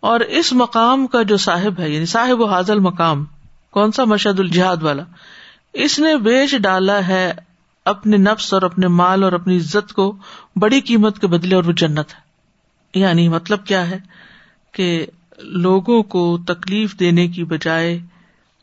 اور 0.00 0.20
اس 0.20 0.52
مقام 0.52 1.06
کا 1.06 1.22
جو 1.22 1.36
صاحب 1.36 1.80
ہے 1.80 1.90
یعنی 1.90 2.06
صاحب 2.06 2.40
و 2.40 2.44
حاضل 2.44 2.78
مقام، 2.78 3.24
کون 3.70 3.92
سا 3.92 4.04
مشد 4.04 4.40
الجہاد 4.40 4.76
والا، 4.82 5.02
اس 5.72 5.98
نے 5.98 6.16
بیچ 6.16 6.56
ڈالا 6.56 7.08
ہے 7.08 7.32
اپنے 7.84 8.16
نفس 8.16 8.54
اور 8.54 8.62
اپنے 8.62 8.88
مال 8.88 9.24
اور 9.24 9.32
اپنی 9.32 9.56
عزت 9.56 9.92
کو 9.92 10.16
بڑی 10.56 10.80
قیمت 10.80 11.18
کے 11.18 11.26
بدلے 11.26 11.56
اور 11.56 11.64
وہ 11.64 11.72
جنت 11.72 12.14
ہے۔ 12.14 12.30
یعنی 12.94 13.28
مطلب 13.28 13.66
کیا 13.66 13.90
ہے؟ 13.90 13.98
کہ 14.72 15.06
لوگوں 15.38 16.02
کو 16.02 16.38
تکلیف 16.46 16.98
دینے 17.00 17.28
کی 17.28 17.44
بجائے 17.44 18.00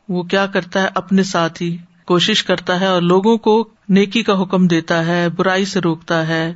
وہ 0.08 0.22
کیا 0.22 0.46
کرتا 0.46 0.82
ہے؟ 0.82 0.88
اپنے 0.94 1.22
ساتھ 1.22 1.62
ہی 1.62 1.76
کوشش 2.06 2.44
کرتا 2.44 2.80
ہے 2.80 2.86
اور 2.86 3.02
لوگوں 3.02 3.38
کو 3.38 3.68
نیکی 3.88 4.22
کا 4.22 4.42
حکم 4.42 4.66
دیتا 4.66 5.06
ہے، 5.06 5.28
برائی 5.28 5.64
سے 5.64 5.80
روکتا 5.80 6.28
ہے۔ 6.28 6.54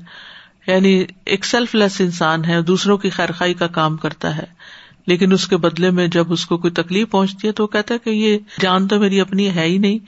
یعنی 0.67 1.05
ایک 1.25 1.45
سیلف 1.45 1.75
لیس 1.75 2.01
انسان 2.01 2.45
ہے، 2.45 2.63
دوسروں 2.63 2.99
کی 2.99 3.11
خیر 3.11 3.33
خائی 3.33 3.55
کا 3.55 3.67
کام 3.67 3.97
کرتا 3.97 4.37
ہے۔ 4.37 4.45
لیکن 5.07 5.33
اس 5.33 5.49
کے 5.49 5.57
بدلے 5.57 5.91
میں 5.91 6.07
جب 6.07 6.33
اس 6.33 6.47
کو 6.47 6.59
کوئی 6.59 6.73
تکلیف 6.73 7.11
پہنچتی 7.11 7.47
ہے 7.47 7.53
تو 7.53 7.63
وہ 7.63 7.69
کہتا 7.69 7.95
ہے 7.95 7.99
کہ 7.99 8.11
یہ 8.11 8.39
جان 8.61 8.89
تو 8.89 9.01
میری 9.01 9.21
اپنی 9.21 9.51
ہے 9.51 9.65
ہی 9.65 9.79
نہیں، 9.79 9.99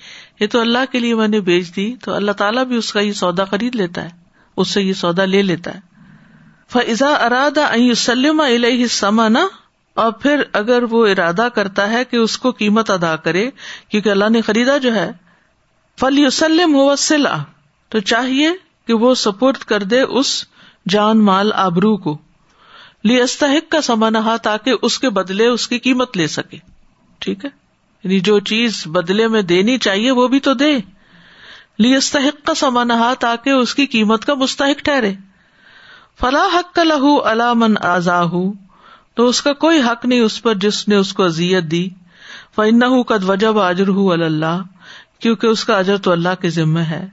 یہ 0.40 0.46
تو 0.46 0.60
اللہ 0.60 0.78
کے 0.92 0.98
لیے 0.98 1.14
میں 1.14 1.28
نے 1.28 1.40
بیچ 1.40 1.76
دی۔ 1.76 1.94
تو 2.04 2.14
اللہ 2.14 2.32
تعالیٰ 2.32 2.64
بھی 2.64 2.76
اس 2.76 2.92
کا 2.92 3.00
یہ 3.00 3.12
سودا 3.12 3.44
خرید 3.44 3.74
لیتا 3.74 4.04
ہے، 4.04 4.08
اس 4.56 4.68
سے 4.68 4.82
یہ 4.82 4.92
سودا 4.92 5.24
لے 5.24 5.42
لیتا 5.42 5.74
ہے۔ 5.74 5.80
فضا 6.68 7.08
ارادہ 7.08 7.92
سلم 7.96 8.40
علیہ 8.40 8.86
سما 8.86 9.28
نا 9.28 9.46
اور 9.94 10.12
پھر 10.12 10.42
اگر 10.52 10.82
وہ 10.82 11.06
ارادہ 11.06 11.48
کرتا 11.54 11.90
ہے 11.90 12.04
کہ 12.04 12.16
اس 12.16 12.38
کو 12.38 12.50
قیمت 12.50 12.90
ادا 12.90 13.16
کرے، 13.16 13.50
کیونکہ 13.88 14.08
اللہ 14.08 14.28
نے 14.30 14.40
خریدا 14.40 14.78
جو 14.78 14.94
ہے 14.94 15.10
فل 16.00 16.18
یوسلم 16.18 16.74
ہو 16.74 16.96
سلا 16.96 17.36
تو 17.88 18.00
چاہیے 18.00 18.48
کہ 18.86 18.92
وہ 18.92 19.14
سپورٹ 19.14 19.58
کر 19.58 19.82
دے 19.82 20.00
اس 20.00 20.44
جان 20.88 21.24
مال 21.24 21.52
آبرو 21.52 21.96
کو۔ 21.96 22.18
لی 23.04 23.20
استحق 23.20 23.70
کا 23.70 23.80
سمانا 23.80 24.36
تاکہ 24.42 24.74
اس 24.82 24.98
کے 24.98 25.10
بدلے 25.10 25.46
اس 25.46 25.68
کی 25.68 25.78
قیمت 25.78 26.16
لے 26.16 26.26
سکے۔ 26.26 26.56
ٹھیک 27.18 27.44
ہے؟ 27.44 27.50
یعنی 28.04 28.20
جو 28.20 28.40
چیز 28.40 28.82
بدلے 28.86 29.28
میں 29.28 29.42
دینی 29.42 29.78
چاہیے، 29.78 30.10
وہ 30.10 30.28
بھی 30.28 30.40
تو 30.40 30.54
دے۔ 30.54 30.78
لی 31.78 31.96
استحق 31.96 32.46
کا 32.46 32.54
سمانا 32.54 33.14
تاکہ 33.20 33.50
اس 33.50 33.74
کی 33.74 33.86
قیمت 33.86 34.24
کا 34.24 34.34
مستحق 34.34 34.84
ٹھہرے۔ 34.84 35.12
فلاح 36.20 36.58
حق 36.58 36.74
کا 36.74 36.82
لہو 36.84 37.32
علامن 37.32 37.74
آزا 37.80 38.22
تو 39.14 39.26
اس 39.26 39.42
کا 39.42 39.52
کوئی 39.52 39.80
حق 39.82 40.04
نہیں 40.04 40.20
اس 40.20 40.42
پر 40.42 40.54
جس 40.54 40.88
نے 40.88 40.96
اس 40.96 41.12
کو 41.12 41.24
ازیت 41.24 41.64
دی۔ 41.64 41.88
فن 42.56 43.02
قد 43.02 43.28
وجب 43.28 43.58
اجر 43.58 43.88
ہُو 43.88 44.12
اللہ 44.12 44.62
کیونکہ 45.18 45.46
اس 45.46 45.64
کا 45.64 45.78
اجر 45.78 45.96
تو 45.96 46.12
اللہ 46.12 46.40
کے 46.40 46.50
ذمے 46.50 46.82
ہے۔ 46.82 47.06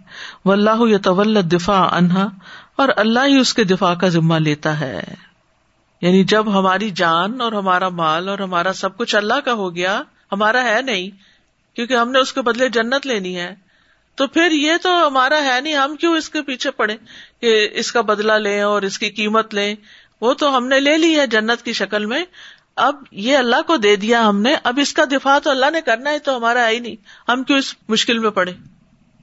وہ 0.46 0.52
اللہ 0.52 0.90
یا 0.90 0.98
طول 0.98 1.38
دفاع 1.52 1.88
انہا 1.92 2.28
اور 2.76 2.90
اللہ 2.96 3.20
ہی 3.26 3.38
اس 3.38 3.54
کے 3.54 3.64
دفاع 3.64 3.94
کا 3.94 4.08
ذمہ 4.08 4.36
لیتا 4.36 4.80
ہے۔ 4.80 5.00
یعنی 6.02 6.24
جب 6.24 6.60
ہماری 6.60 6.90
جان 6.90 7.42
اور 7.42 7.52
ہمارا 7.52 7.90
مال 7.90 8.30
اور 8.30 8.40
ہمارا 8.40 8.74
سب 8.74 8.98
کچھ 8.98 9.16
اللہ 9.16 9.34
کا 9.46 9.54
ہو 9.54 9.76
گیا، 9.76 10.02
ہمارا 10.32 10.64
ہے 10.64 10.82
نہیں، 10.82 11.10
کیونکہ 11.76 11.94
ہم 11.94 12.12
نے 12.12 12.20
اس 12.20 12.34
کے 12.34 12.42
بدلے 12.42 12.70
جنت 12.70 13.08
لینی 13.08 13.36
ہے، 13.36 13.56
تو 14.16 14.28
پھر 14.28 14.52
یہ 14.52 14.72
تو 14.82 15.08
ہمارا 15.08 15.44
ہے 15.44 15.62
نہیں، 15.62 15.74
ہم 15.74 15.96
کیوں 15.96 16.18
اس 16.18 16.30
کے 16.30 16.42
پیچھے 16.42 16.72
پڑے 16.72 16.98
کہ 17.42 17.70
اس 17.72 17.92
کا 17.92 18.02
بدلا 18.02 18.38
لیں 18.38 18.62
اور 18.62 18.82
اس 18.82 19.00
کی 19.00 19.10
قیمت 19.10 19.54
لیں؟ 19.54 19.76
وہ 20.22 20.34
تو 20.34 20.58
ہم 20.58 20.68
نے 20.68 20.80
لے 20.80 20.98
لی 20.98 21.20
ہے 21.20 21.28
جنت 21.28 21.62
کی 21.62 21.74
شکل 21.74 22.06
میں۔ 22.06 22.26
اب 22.76 22.96
یہ 23.12 23.38
اللہ 23.38 23.62
کو 23.68 23.78
دے 23.78 23.96
دیا 23.96 24.30
ہم 24.30 24.42
نے۔ 24.42 24.56
اب 24.64 24.80
اس 24.82 24.94
کا 24.94 25.04
دفاع 25.12 25.40
تو 25.40 25.50
اللہ 25.50 25.72
نے 25.72 25.82
کرنا 25.82 26.10
ہے، 26.10 26.20
تو 26.20 26.38
ہمارا 26.38 26.68
ہے 26.68 26.74
ہی 26.74 26.80
نہیں۔ 26.80 26.96
ہم 27.32 27.44
کیوں 27.44 27.58
اس 27.58 27.76
مشکل 27.90 28.20
میں 28.20 28.30
پڑے؟ 28.30 28.54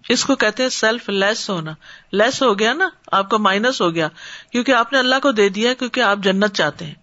اس 0.09 0.25
کو 0.25 0.37
کہتے 0.37 0.63
ہیں 0.63 0.71
سیلف 0.71 1.09
لیس 1.09 1.51
ہونا۔ 1.51 1.75
لیس 2.13 2.43
ہو 2.43 2.59
گیا 2.59 2.73
نا، 2.73 2.89
آپ 3.13 3.31
کا 3.31 3.37
مائنس 3.37 3.81
ہو 3.81 3.95
گیا۔ 3.95 4.09
کیونکہ 4.53 4.73
آپ 4.73 4.93
نے 4.93 4.99
اللہ 4.99 5.15
کو 5.23 5.33
دے 5.33 5.49
دیا 5.49 5.75
کیونکہ 5.75 6.01
آپ 6.01 6.19
جنت 6.19 6.55
چاہتے 6.55 6.85
ہیں۔ 6.85 6.95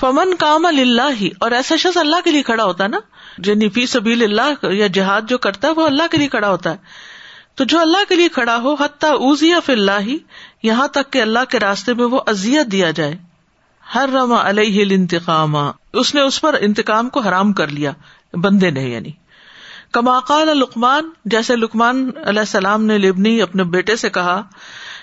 فمن 0.00 0.36
کام 0.36 0.66
اللہ 0.66 1.10
ہی 1.20 1.30
اور 1.40 1.50
ایسا 1.50 1.76
شخص 1.76 1.96
اللہ 1.96 2.16
کے 2.24 2.30
لیے 2.30 2.42
کھڑا 2.42 2.64
ہوتا 2.64 2.84
ہے 2.84 2.88
نا 2.88 2.98
یعنی 3.44 3.68
فی 3.68 3.86
سبیل 3.86 4.22
اللہ 4.22 4.74
یا 4.74 4.86
جہاد 4.86 5.22
جو 5.22 5.38
کرتا 5.38 5.68
ہے، 5.68 5.72
وہ 5.72 5.86
اللہ 5.86 6.02
کے 6.10 6.18
لیے 6.18 6.28
کھڑا 6.28 6.50
ہوتا 6.50 6.70
ہے۔ 6.70 6.76
تو 7.58 7.64
جو 7.64 7.78
اللہ 7.80 8.04
کے 8.08 8.14
لیے 8.14 8.28
کھڑا 8.28 8.56
ہو، 8.56 8.74
حتیٰ 8.74 9.10
اوزیا 9.10 9.60
فی 9.60 9.72
اللہ 9.72 10.00
ہی 10.00 10.16
یہاں 10.62 10.86
تک 10.88 11.12
کہ 11.12 11.22
اللہ 11.22 11.44
کے 11.48 11.58
راستے 11.58 11.94
میں 11.94 12.04
وہ 12.04 12.20
ازیت 12.26 12.70
دیا 12.72 12.90
جائے۔ 12.90 13.16
ہر 13.94 14.08
رما 14.12 14.48
علیہ 14.48 14.84
انتقام 14.90 15.56
اس 15.56 16.14
نے 16.14 16.20
اس 16.20 16.40
پر 16.40 16.56
انتقام 16.60 17.08
کو 17.08 17.20
حرام 17.20 17.52
کر 17.52 17.68
لیا، 17.68 17.92
بندے 18.34 18.70
نے 18.70 18.82
یعنی۔ 18.82 19.10
کماقال 19.92 20.48
لکمان 20.58 21.08
جیسے 21.24 21.56
لکمان 21.56 22.10
علیہ 22.24 22.40
السلام 22.40 22.84
نے 22.84 22.98
لبنی 22.98 23.40
اپنے 23.42 23.64
بیٹے 23.66 23.96
سے 23.96 24.10
کہا، 24.10 24.40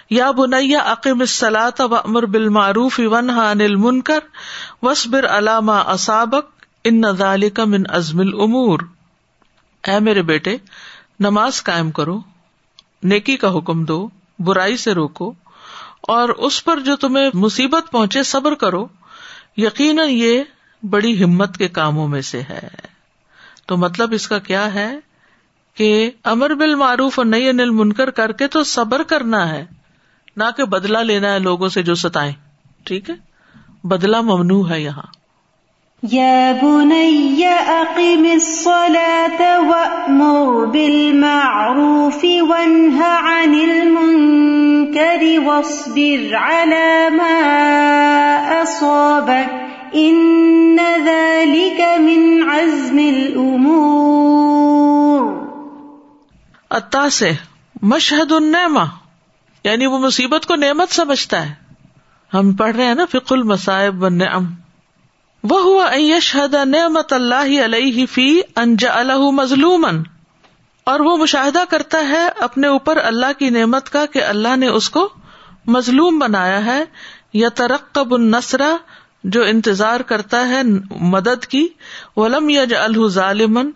یا 0.09 0.29
بنیا 0.31 0.81
عقیم 0.85 1.19
السلاط 1.19 1.81
و 1.81 1.95
امر 1.95 2.25
بالمعروف 2.25 2.99
ون 3.05 3.29
انل 3.29 3.75
منکر 3.75 4.19
وسبر 4.81 5.25
علامہ 5.27 5.81
اسابق 5.93 6.65
ان 6.83 7.01
نظال 7.01 7.49
کا 7.49 7.65
من 7.65 7.83
ازم 7.89 8.19
العمور 8.19 8.79
اے 9.83 9.99
میرے 9.99 10.21
بیٹے، 10.21 10.55
نماز 11.19 11.63
قائم 11.63 11.91
کرو 11.91 12.19
نیکی 13.05 13.37
کا 13.37 13.57
حکم 13.57 13.85
دو، 13.85 14.09
برائی 14.39 14.77
سے 14.77 14.93
روکو، 14.93 15.33
اور 16.01 16.29
اس 16.29 16.65
پر 16.65 16.79
جو 16.79 16.95
تمہیں 16.95 17.29
مصیبت 17.33 17.91
پہنچے 17.91 18.23
صبر 18.23 18.55
کرو۔ 18.55 18.87
یقیناً 19.57 20.07
یہ 20.09 20.43
بڑی 20.83 21.23
ہمت 21.23 21.57
کے 21.57 21.67
کاموں 21.67 22.07
میں 22.07 22.21
سے 22.21 22.41
ہے۔ 22.41 22.67
تو 23.65 23.77
مطلب 23.77 24.11
اس 24.11 24.27
کا 24.27 24.39
کیا 24.39 24.73
ہے 24.73 24.99
کہ 25.75 26.11
امر 26.23 26.53
بال 26.53 26.75
معروف 26.75 27.19
اور 27.19 27.25
نئی 27.25 27.49
انل 27.49 27.69
منکر 27.69 28.09
کر 28.09 28.31
کے 28.31 28.47
تو 28.47 28.63
صبر 28.63 29.03
کرنا 29.03 29.49
ہے، 29.49 29.65
نہ 30.37 30.43
کہ 30.57 30.63
بدلا 30.63 31.01
لینا 31.01 31.33
ہے 31.33 31.39
لوگوں 31.39 31.69
سے 31.69 31.83
جو 31.83 31.95
ستائیں۔ 31.95 32.33
ٹھیک 32.83 33.09
ہے؟ 33.09 33.15
بدلا 33.83 34.21
ممنوع 34.21 34.69
ہے 34.69 34.81
یہاں۔ 34.81 35.24
يا 36.13 36.51
بني 36.51 37.45
أقم 37.47 38.25
الصلاة 38.25 39.61
وأمر 39.61 40.65
بالمعروف 40.65 42.25
وانه 42.49 43.03
عن 43.03 43.55
المنكر 43.55 45.39
واصبر 45.45 46.35
على 46.35 47.09
ما 47.09 47.37
أصابك 48.63 49.49
إن 49.95 50.77
ذلك 51.05 51.81
من 51.99 52.49
عزم 52.49 52.97
الأمور 52.97 54.05
التاسع 56.69 57.31
مشہد 57.81 58.31
النعمہ 58.31 58.85
یعنی 59.63 59.85
وہ 59.85 59.99
مصیبت 59.99 60.45
کو 60.45 60.55
نعمت 60.55 60.89
سمجھتا 60.89 61.49
ہے۔ 61.49 61.53
ہم 62.33 62.51
پڑھ 62.51 62.75
رہے 62.75 62.85
ہیں 62.85 62.95
نا 62.95 63.05
فک 63.05 63.33
المصائب 63.33 64.03
والنعم۔ 64.03 64.45
وہ 65.49 65.61
ہوا 65.61 65.89
یشہد 65.93 66.55
نعمت 66.65 67.13
اللہ 67.13 67.65
علیہ 67.65 68.05
فی 68.05 68.41
انجا 68.55 68.99
الح 68.99 69.17
مظلوم 69.17 69.87
اور 70.83 70.99
وہ 70.99 71.17
مشاہدہ 71.17 71.59
کرتا 71.69 72.07
ہے 72.09 72.27
اپنے 72.39 72.67
اوپر 72.67 72.97
اللہ 72.97 73.39
کی 73.39 73.49
نعمت 73.49 73.89
کا 73.89 74.05
کہ 74.05 74.23
اللہ 74.23 74.55
نے 74.55 74.67
اس 74.67 74.89
کو 74.89 75.09
مظلوم 75.67 76.19
بنایا 76.19 76.65
ہے۔ 76.65 76.83
یا 77.33 77.49
ترقب 77.49 78.13
النسرا 78.13 78.75
جو 79.23 79.43
انتظار 79.43 79.99
کرتا 79.99 80.47
ہے 80.47 80.61
مدد 80.99 81.45
کی۔ 81.45 81.67
ولم 82.15 82.49
یج 82.49 82.73
الح 82.73 83.07
ظالمن 83.07 83.69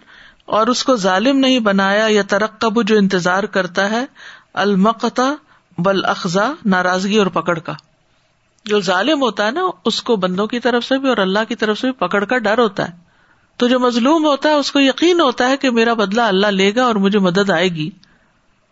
اور 0.46 0.68
اس 0.68 0.84
کو 0.84 0.96
ظالم 0.96 1.38
نہیں 1.38 1.60
بنایا۔ 1.60 2.06
یا 2.10 2.22
ترقب 2.22 2.88
جو 2.88 2.98
انتظار 2.98 3.44
کرتا 3.44 3.90
ہے۔ 3.90 4.06
المقتا 4.54 5.36
بل 5.78 6.06
اخذا 6.06 6.52
ناراضگی 6.66 7.18
اور 7.18 7.28
پکڑ 7.28 7.60
کا۔ 7.60 7.74
جو 8.66 8.80
ظالم 8.80 9.22
ہوتا 9.22 9.46
ہے 9.46 9.52
نا، 9.52 9.62
اس 9.86 10.04
کو 10.04 10.16
بندوں 10.16 10.48
کی 10.48 10.60
طرف 10.60 10.84
سے 10.84 10.98
بھی 10.98 11.10
اور 11.10 11.18
اللہ 11.18 11.40
کی 11.48 11.56
طرف 11.56 11.80
سے 11.80 11.88
بھی 11.88 12.08
پکڑ 12.08 12.26
کا 12.26 12.38
ڈر 12.38 12.58
ہوتا 12.58 12.90
ہے۔ 12.90 12.94
تو 13.58 13.68
جو 13.68 13.80
مظلوم 13.80 14.26
ہوتا 14.26 14.50
ہے، 14.50 14.54
اس 14.54 14.72
کو 14.72 14.80
یقین 14.80 15.22
ہوتا 15.22 15.50
ہے 15.50 15.58
کہ 15.58 15.72
میرا 15.72 15.94
بدلا 15.94 16.28
اللہ 16.28 16.48
لے 16.48 16.76
گا 16.76 16.84
اور 16.84 16.96
مجھے 16.96 17.20
مدد 17.20 17.50
آئے 17.50 17.70
گی۔ 17.70 17.90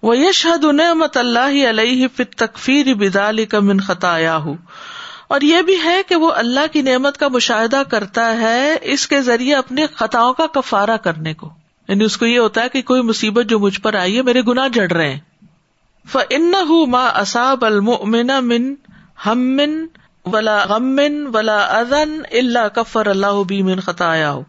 وہ 0.04 0.18
یشہد 0.18 0.64
نعمت 0.64 1.18
اللہ 1.18 1.70
علیہ 1.70 2.08
فت 2.16 2.36
تکفیر 2.36 2.94
بدال 2.94 3.46
کا 3.46 3.60
من 3.60 3.80
خطایا 3.80 4.40
اور 5.28 5.42
یہ 5.42 5.62
بھی 5.62 5.76
ہے 5.84 6.02
کہ 6.08 6.16
وہ 6.16 6.32
اللہ 6.32 6.74
کی 6.74 6.82
نعمت 6.82 7.18
کا 7.18 7.28
مشاہدہ 7.28 7.82
کرتا 7.90 8.38
ہے 8.38 8.78
اس 8.82 9.08
کے 9.08 9.22
ذریعے 9.22 9.56
اپنے 9.56 9.86
خطاؤں 9.96 10.34
کا 10.34 10.48
کفارہ 10.48 10.98
کرنے 10.98 11.34
کو۔ 11.34 11.50
یعنی 11.88 12.04
اس 12.04 12.18
کو 12.18 12.26
یہ 12.26 12.40
ہوتا 12.40 12.62
ہے 12.62 12.70
کہ 12.70 12.82
کوئی 12.82 13.02
مصیبت 13.02 13.46
جو 13.46 13.60
مجھ 13.60 13.82
پر 13.82 13.94
آئی 13.94 14.18
ہے، 14.18 14.22
میرے 14.22 14.42
گنا 14.42 14.68
جڑ 14.68 14.92
رہے 14.92 15.12
ہیں۔ 15.12 15.20
فن 16.12 16.52
ما 16.90 17.06
اصاب 17.06 17.66
المؤمن 17.66 18.28
من 18.42 18.76
ہم 19.26 19.60
ولا 20.26 20.64
غمن 20.64 21.26
ولا 21.34 21.58
ازن 21.58 22.22
اللہ 22.32 22.68
کفر 22.76 23.06
اللہ 23.06 23.44
بھی 23.48 23.62
من 23.62 23.80
خطایا 23.80 24.32
ہو 24.32 24.44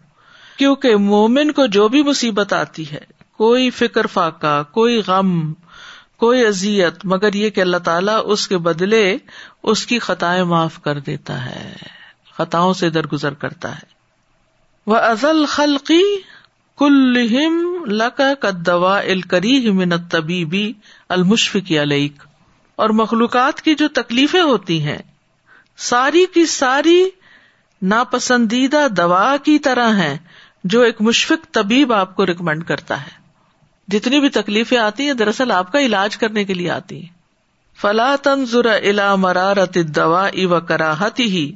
کیونکہ 0.56 0.96
مومن 0.96 1.52
کو 1.52 1.66
جو 1.66 1.88
بھی 1.88 2.02
مصیبت 2.02 2.52
آتی 2.52 2.90
ہے، 2.90 3.04
کوئی 3.36 3.70
فکر 3.70 4.06
فاقہ، 4.06 4.62
کوئی 4.70 5.02
غم، 5.06 5.52
کوئی 6.16 6.46
ازیت 6.46 7.04
مگر 7.04 7.34
یہ 7.34 7.50
کہ 7.50 7.60
اللہ 7.60 7.76
تعالیٰ 7.76 8.22
اس 8.24 8.48
کے 8.48 8.58
بدلے 8.58 9.16
اس 9.62 9.86
کی 9.86 9.98
خطائیں 9.98 10.42
معاف 10.44 10.82
کر 10.82 10.98
دیتا 10.98 11.44
ہے، 11.44 11.72
خطاؤں 12.36 12.72
سے 12.72 12.90
درگزر 12.90 13.34
کرتا 13.34 13.74
ہے۔ 13.74 13.96
وہ 14.86 14.96
ازل 14.96 15.44
خلقی 15.46 16.02
کل 16.78 17.18
لکا 17.86 18.34
کا 18.34 18.50
دوا 18.66 18.98
الکری 18.98 19.70
من 19.70 19.92
طبیبی 20.10 20.72
المشفق 21.08 21.72
علیک 21.72 22.22
اور 22.78 22.90
مخلوقات 22.90 23.62
کی 23.62 23.74
جو 23.74 23.88
تکلیفیں 23.88 24.42
ہوتی 24.42 24.82
ہیں، 24.82 24.98
ساری 25.76 26.26
کی 26.34 26.46
ساری 26.46 27.04
ناپسندیدہ 27.82 28.88
دوا 28.96 29.36
کی 29.44 29.58
طرح 29.58 29.92
ہیں، 29.92 30.18
جو 30.64 30.80
ایک 30.80 31.00
مشفق 31.00 31.52
طبیب 31.52 31.92
آپ 31.92 32.16
کو 32.16 32.26
ریکمینڈ 32.26 32.64
کرتا 32.64 33.00
ہے۔ 33.00 33.10
جتنی 33.88 34.20
بھی 34.20 34.28
تکلیفیں 34.28 34.78
آتی 34.78 35.06
ہیں، 35.06 35.14
دراصل 35.14 35.50
آپ 35.50 35.72
کا 35.72 35.80
علاج 35.80 36.16
کرنے 36.16 36.44
کے 36.44 36.54
لیے 36.54 36.70
آتی 36.70 37.00
ہیں۔ 37.00 37.08
فلا 37.80 38.16
تنظر 38.22 38.64
الا 38.64 39.14
مرارت 39.14 39.78
دوا 39.96 40.28
و 40.34 40.60
کراہتی 40.60 41.24
ہی 41.24 41.52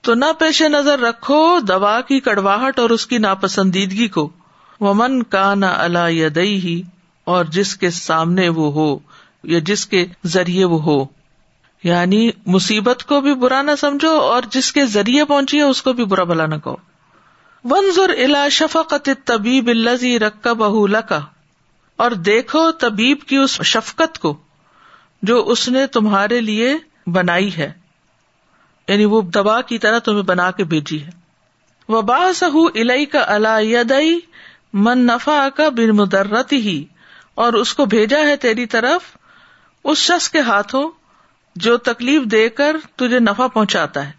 تو 0.00 0.14
نہ 0.14 0.24
پیش 0.38 0.62
نظر 0.62 0.98
رکھو 0.98 1.58
دوا 1.60 2.00
کی 2.00 2.20
کڑواہٹ 2.20 2.78
اور 2.78 2.90
اس 2.90 3.06
کی 3.06 3.18
ناپسندیدگی 3.18 4.08
کو۔ 4.08 4.30
ومن 4.80 5.22
کا 5.22 5.54
نہ 5.54 5.66
اللہ 5.66 6.38
ہی 6.38 6.82
اور 7.24 7.44
جس 7.44 7.76
کے 7.76 7.90
سامنے 7.90 8.48
وہ 8.48 8.72
ہو۔ 8.72 8.98
یا 9.48 9.58
جس 9.58 9.86
کے 9.86 10.06
ذریعے 10.26 10.64
وہ 10.64 10.82
ہو۔ 10.82 11.04
یعنی 11.82 12.30
مصیبت 12.46 13.04
کو 13.04 13.20
بھی 13.20 13.34
برا 13.34 13.62
نہ 13.62 13.70
سمجھو 13.80 14.10
اور 14.10 14.42
جس 14.50 14.72
کے 14.72 14.86
ذریعے 14.86 15.24
پہنچی 15.24 15.56
ہے 15.56 15.62
اس 15.62 15.82
کو 15.82 15.92
بھی 15.92 16.04
برا 16.04 16.24
بلا 16.24 16.46
نہ 16.46 16.54
کہو۔ 16.54 16.76
ونظر 17.64 18.08
الا 18.08 18.48
شفقت 18.48 19.10
طبیب 19.24 19.68
الزی 19.68 20.18
رکا 20.18 20.52
بہ 20.52 21.00
کا 21.00 21.20
اور 21.96 22.10
دیکھو 22.10 22.70
طبیب 22.70 23.20
کی 23.20 23.36
اس 23.36 23.62
شفقت 23.62 24.18
کو 24.18 24.36
جو 25.22 25.44
اس 25.46 25.68
نے 25.68 25.86
تمہارے 25.86 26.40
لیے 26.40 26.76
بنائی 27.06 27.56
ہے۔ 27.56 27.72
یعنی 28.88 29.04
وہ 29.04 29.22
دبا 29.22 29.60
کی 29.60 29.78
طرح 29.78 29.98
تمہیں 29.98 30.22
بنا 30.22 30.50
کے 30.50 30.64
بھیجی 30.64 31.02
ہے۔ 31.02 31.10
وہ 31.88 32.02
باس 32.02 32.42
الئی 32.42 33.04
کا 33.04 33.24
اللہ 33.26 34.00
من 34.72 34.98
نفا 34.98 35.48
کا 35.54 35.68
بن 35.68 35.88
مدرت 35.88 36.52
ہی 36.52 36.84
اور 37.34 37.52
اس 37.52 37.74
کو 37.74 37.84
بھیجا 37.84 38.18
ہے 38.18 38.36
تیری 38.36 38.66
طرف۔ 38.66 39.17
اس 39.88 39.98
شخص 39.98 40.30
کے 40.30 40.40
ہاتھوں 40.40 40.90
جو 41.56 41.76
تکلیف 41.76 42.22
دے 42.22 42.48
کر 42.48 42.76
تجھے 42.96 43.18
نفع 43.18 43.46
پہنچاتا 43.46 44.06
ہے۔ 44.06 44.12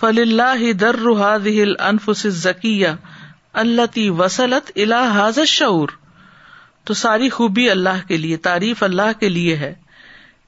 فل 0.00 0.18
اللہ 0.18 0.72
در 0.72 0.96
دل 1.44 1.80
انفس 1.80 2.26
ذکیہ 2.28 2.88
اللہ 3.52 3.86
تی 3.86 4.10
وسلت 4.10 4.72
اللہ 4.76 5.10
حاضر 5.14 5.44
شعور 5.44 5.88
تو 6.84 6.94
ساری 6.94 7.28
خوبی 7.28 7.70
اللہ 7.70 8.08
کے 8.08 8.16
لیے، 8.16 8.36
تعریف 8.36 8.82
اللہ 8.82 9.20
کے 9.20 9.28
لیے 9.28 9.56
ہے۔ 9.56 9.74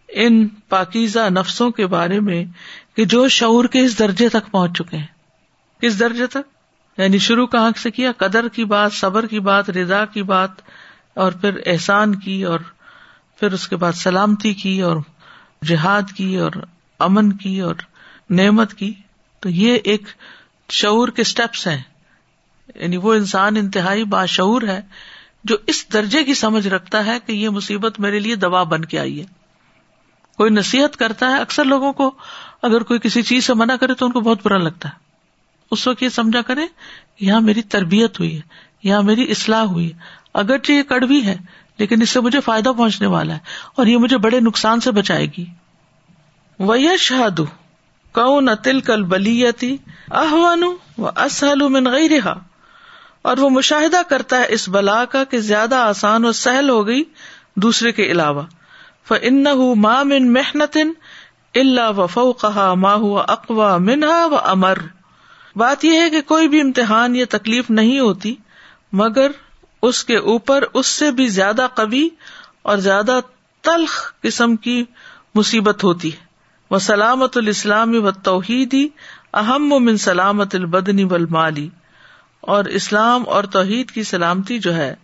ان 0.08 0.48
پاکیزہ 0.48 1.30
نفسوں 1.30 1.70
کے 1.70 1.86
بارے 1.86 2.20
میں 2.20 2.44
کہ 2.96 3.04
جو 3.04 3.28
شعور 3.28 3.64
کے 3.64 3.80
اس 3.80 3.98
درجے 3.98 4.28
تک 4.28 4.50
پہنچ 4.50 4.78
چکے 4.78 4.96
ہیں۔ 4.96 5.06
کس 5.80 6.00
درجے 6.00 6.26
تک؟ 6.26 6.48
یعنی 6.98 7.18
شروع 7.18 7.46
کہاں 7.46 7.70
سے 7.82 7.90
کیا؟ 7.90 8.12
قدر 8.12 8.48
کی 8.48 8.64
بات، 8.64 8.92
صبر 8.92 9.26
کی 9.26 9.40
بات، 9.40 9.70
رضا 9.70 10.04
کی 10.04 10.22
بات 10.22 10.50
اور 11.14 11.32
پھر 11.32 11.60
احسان 11.66 12.14
کی 12.14 12.44
اور 12.44 12.60
پھر 13.40 13.52
اس 13.52 13.68
کے 13.68 13.76
بعد 13.76 13.92
سلامتی 13.92 14.54
کی 14.54 14.82
اور 14.82 14.96
جہاد 15.64 16.02
کی 16.16 16.36
اور 16.36 16.50
امن 16.98 17.32
کی 17.32 17.60
اور 17.60 17.74
نعمت 18.30 18.74
کی 18.74 18.94
تو 19.40 19.48
یہ 19.48 19.78
ایک 19.84 20.02
شعور 20.70 21.08
کے 21.08 21.22
اسٹیپس 21.22 21.66
ہیں۔ 21.66 21.82
یعنی 22.74 22.96
وہ 22.96 23.14
انسان 23.14 23.56
انتہائی 23.56 24.04
باشعور 24.04 24.62
ہے 24.62 24.80
جو 25.44 25.56
اس 25.66 25.92
درجے 25.92 26.24
کی 26.24 26.34
سمجھ 26.34 26.68
رکھتا 26.68 27.06
ہے 27.06 27.18
کہ 27.26 27.32
یہ 27.32 27.48
مصیبت 27.48 28.00
میرے 28.00 28.18
لیے 28.18 28.36
دوا 28.36 28.62
بن 28.62 28.84
کے 28.84 28.98
آئی 28.98 29.20
ہے۔ 29.20 29.26
کوئی 30.36 30.50
نصیحت 30.50 30.96
کرتا 30.96 31.30
ہے، 31.30 31.40
اکثر 31.40 31.64
لوگوں 31.64 31.92
کو 31.92 32.14
اگر 32.62 32.82
کوئی 32.82 33.00
کسی 33.00 33.22
چیز 33.22 33.44
سے 33.44 33.54
منع 33.54 33.76
کرے 33.76 33.94
تو 33.94 34.06
ان 34.06 34.12
کو 34.12 34.20
بہت 34.20 34.38
برا 34.44 34.58
لگتا 34.58 34.88
ہے۔ 34.88 34.94
اس 35.70 35.86
وقت 35.86 36.02
یہ 36.02 36.08
سمجھا 36.08 36.42
کرے 36.42 36.60
یہاں 37.20 37.40
میری 37.40 37.62
تربیت 37.62 38.20
ہوئی 38.20 38.36
ہے، 38.36 38.40
یہاں 38.82 39.02
میری 39.02 39.30
اصلاح 39.30 39.62
ہوئی 39.62 39.92
ہے۔ 39.92 39.98
اگرچہ 40.34 40.72
یہ 40.72 40.82
کڑوی 40.82 41.22
ہے 41.24 41.36
لیکن 41.78 42.02
اس 42.02 42.10
سے 42.10 42.20
مجھے 42.20 42.40
فائدہ 42.40 42.68
پہنچنے 42.76 43.06
والا 43.06 43.34
ہے 43.34 43.38
اور 43.76 43.86
یہ 43.86 43.96
مجھے 43.96 44.18
بڑے 44.18 44.40
نقصان 44.40 44.80
سے 44.80 44.90
بچائے 44.90 45.26
گی۔ 45.38 45.44
شہاد 46.98 47.40
تل 48.62 48.80
کل 48.80 49.02
بلیتی 49.02 49.76
احوان 50.10 50.62
و 50.98 51.06
اسل 51.16 51.68
من 51.68 51.86
گئی 51.86 52.18
اور 53.22 53.36
وہ 53.36 53.50
مشاہدہ 53.50 54.00
کرتا 54.08 54.38
ہے 54.38 54.46
اس 54.48 54.68
بلا 54.68 55.04
کا 55.04 55.24
کہ 55.24 55.38
زیادہ 55.38 55.74
آسان 55.74 56.24
اور 56.24 56.32
سہل 56.32 56.70
ہو 56.70 56.86
گئی 56.86 57.04
دوسرے 57.56 57.92
کے 57.92 58.10
علاوہ۔ 58.10 58.42
ان 59.22 59.44
ماں 59.76 60.04
من 60.04 60.32
محنت 60.32 60.76
اللہ 61.54 61.98
و 61.98 62.06
فو 62.06 62.32
کہا 62.32 62.74
ماں 62.74 62.96
ہوا 62.96 63.24
اقوا 63.28 63.76
منہا 63.76 64.24
و 64.26 64.38
امر 64.44 64.78
بات 65.56 65.84
یہ 65.84 66.00
ہے 66.00 66.10
کہ 66.10 66.20
کوئی 66.20 66.48
بھی 66.48 66.60
امتحان 66.60 67.16
یا 67.16 67.24
تکلیف 67.30 67.70
نہیں 67.70 67.98
ہوتی، 67.98 68.34
مگر 68.92 69.30
اس 69.84 70.04
کے 70.04 70.16
اوپر 70.16 70.64
اس 70.74 70.86
سے 70.86 71.10
بھی 71.10 71.26
زیادہ 71.28 71.66
قوی 71.74 72.08
اور 72.62 72.76
زیادہ 72.76 73.20
تلخ 73.62 74.12
قسم 74.20 74.56
کی 74.56 74.84
مصیبت 75.34 75.84
ہوتی 75.84 76.12
ہے۔ 76.12 76.24
وہ 76.70 76.78
سلامت 76.78 77.36
الاسلام 77.36 77.94
و 77.94 78.10
توحیدی 78.10 78.88
اہم 79.34 79.72
و 79.72 79.78
من 79.78 79.96
سلامت 79.96 80.54
البدنی 80.54 81.04
و 81.04 81.14
المالی 81.14 81.68
اور 82.40 82.64
اسلام 82.64 83.22
اور 83.28 83.44
توحید 83.44 83.90
کی 83.90 84.02
سلامتی 84.02 84.58
جو 84.58 84.74
ہے، 84.74 84.94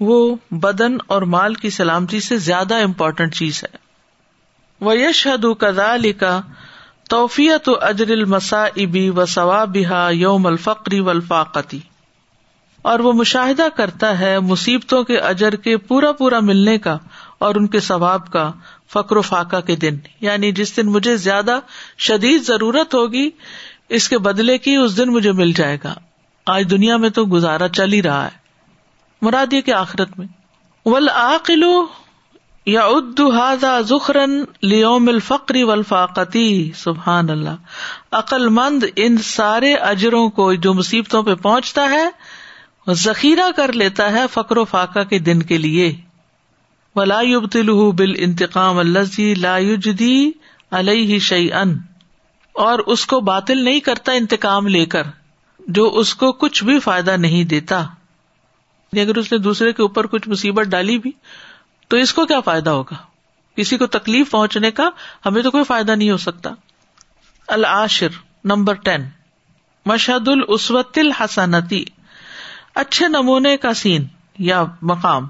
وہ 0.00 0.36
بدن 0.50 0.96
اور 1.06 1.22
مال 1.22 1.54
کی 1.54 1.70
سلامتی 1.70 2.20
سے 2.20 2.36
زیادہ 2.36 2.82
امپورٹنٹ 2.84 3.34
چیز 3.34 3.64
ہے۔ 3.64 3.76
وہ 4.80 4.98
یش 4.98 5.26
حد 5.26 5.44
کزال 5.58 6.12
کا 6.12 6.40
توفیت 7.10 7.68
اجر 7.80 8.10
المسا 8.10 8.64
ابی 8.64 9.10
و 9.10 9.26
ثوابہ 9.26 10.12
یوم 10.12 10.46
الفقری 10.46 11.00
والفاقتی 11.00 11.80
اور 12.88 12.98
وہ 12.98 13.12
مشاہدہ 13.12 13.66
کرتا 13.76 14.18
ہے 14.18 14.38
مصیبتوں 14.38 15.04
کے 15.04 15.18
اجر 15.18 15.56
کے 15.56 15.76
پورا 15.76 16.12
پورا 16.12 16.40
ملنے 16.40 16.78
کا 16.78 16.98
اور 17.38 17.54
ان 17.54 17.66
کے 17.66 17.80
ثواب 17.80 18.32
کا 18.32 18.52
فکر 18.92 19.16
و 19.16 19.22
فاقہ 19.22 19.60
کے 19.60 19.76
دن۔ 19.76 19.98
یعنی 20.20 20.52
جس 20.52 20.76
دن 20.76 20.86
مجھے 20.86 21.16
زیادہ 21.16 21.58
شدید 21.98 22.42
ضرورت 22.42 22.94
ہوگی، 22.94 23.30
اس 23.88 24.08
کے 24.08 24.18
بدلے 24.18 24.58
کی 24.58 24.76
اس 24.76 24.96
دن 24.96 25.08
مجھے 25.08 25.32
مل 25.32 25.52
جائے 25.52 25.78
گا۔ 25.84 25.94
آج 26.46 26.70
دنیا 26.70 26.96
میں 26.96 27.10
تو 27.10 27.24
گزارا 27.24 27.68
چل 27.68 27.92
ہی 27.92 28.02
رہا 28.02 28.24
ہے۔ 28.24 28.30
مراد 29.22 29.52
یہ 29.52 29.60
کہ 29.60 29.70
آخرت 29.70 30.18
میں۔ 30.18 30.26
ول 30.84 31.08
آلو 31.08 31.86
یا 32.66 32.80
ادو 32.80 33.30
لیوم 34.62 35.08
الفقری 35.08 35.62
ولفاقتی 35.62 36.72
سبحان 36.76 37.30
اللہ۔ 37.30 37.56
عقل 38.12 38.48
مند 38.48 38.82
ان 38.96 39.18
سارے 39.18 39.74
اجروں 39.74 40.28
کو 40.28 40.52
جو 40.52 40.74
مصیبتوں 40.74 41.22
پہ 41.22 41.34
پہنچتا 41.34 41.90
ہے 41.90 42.08
ذخیرہ 42.92 43.50
کر 43.56 43.72
لیتا 43.72 44.12
ہے 44.12 44.24
فکر 44.30 44.56
و 44.56 44.64
فاقہ 44.64 45.04
کے 45.04 45.18
دن 45.18 45.42
کے 45.42 45.58
لیے۔ 45.58 45.96
ولا 46.94 47.20
یبتل 47.22 47.70
بال 47.92 48.12
انتقام 48.16 48.78
الزی 48.78 49.34
لا 49.34 49.58
یجدی 49.58 50.30
علیہ 50.70 51.18
شعی 51.18 51.52
ان 51.52 51.78
اور 52.52 52.78
اس 52.78 53.06
کو 53.06 53.20
باطل 53.20 53.64
نہیں 53.64 53.80
کرتا 53.80 54.12
انتقام 54.12 54.66
لے 54.66 54.86
کر، 54.86 55.02
جو 55.68 55.90
اس 55.94 56.14
کو 56.14 56.32
کچھ 56.32 56.64
بھی 56.64 56.78
فائدہ 56.78 57.10
نہیں 57.10 57.44
دیتا۔ 57.44 57.76
یعنی 57.78 59.00
اگر 59.00 59.16
اس 59.16 59.32
نے 59.32 59.38
دوسرے 59.38 59.72
کے 59.72 59.82
اوپر 59.82 60.06
کچھ 60.06 60.28
مصیبت 60.28 60.66
ڈالی 60.66 60.98
بھی، 60.98 61.12
تو 61.88 61.96
اس 61.96 62.14
کو 62.14 62.26
کیا 62.26 62.40
فائدہ 62.40 62.70
ہوگا؟ 62.70 62.96
کسی 63.56 63.76
کو 63.76 63.86
تکلیف 63.86 64.30
پہنچنے 64.30 64.70
کا 64.70 64.90
ہمیں 65.26 65.42
تو 65.42 65.50
کوئی 65.50 65.64
فائدہ 65.64 65.92
نہیں 65.92 66.10
ہو 66.10 66.16
سکتا۔ 66.16 66.50
العاشر، 67.48 68.08
نمبر 68.44 68.74
ٹین 68.74 69.00
مشہد 69.86 70.28
العسوت 70.28 70.98
الحسنتی۔ 70.98 71.84
اچھے 72.78 73.08
نمونے 73.08 73.56
کا 73.56 73.74
سین 73.74 74.06
یا 74.38 74.64
مقام۔ 74.82 75.26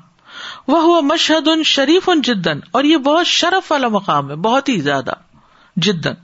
وہ 0.69 0.81
ہوا 0.83 1.01
مشہد 1.05 1.49
ان 1.49 1.63
شریف 1.65 2.09
ان 2.09 2.21
جدن، 2.23 2.59
اور 2.71 2.85
یہ 2.85 2.97
بہت 2.97 3.27
شرف 3.27 3.71
والا 3.73 3.89
مقام 3.89 4.31
ہے، 4.31 4.37
بہت 4.37 4.69
ہی 4.69 4.81
زیادہ 4.81 5.13
جدن۔ 5.77 6.15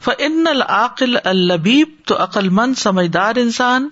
فن 0.00 0.46
العقل 0.46 1.16
البیب 1.24 1.88
تو 2.06 2.22
عقل 2.22 2.48
مند 2.48 2.78
سمجھدار 2.78 3.36
انسان، 3.36 3.88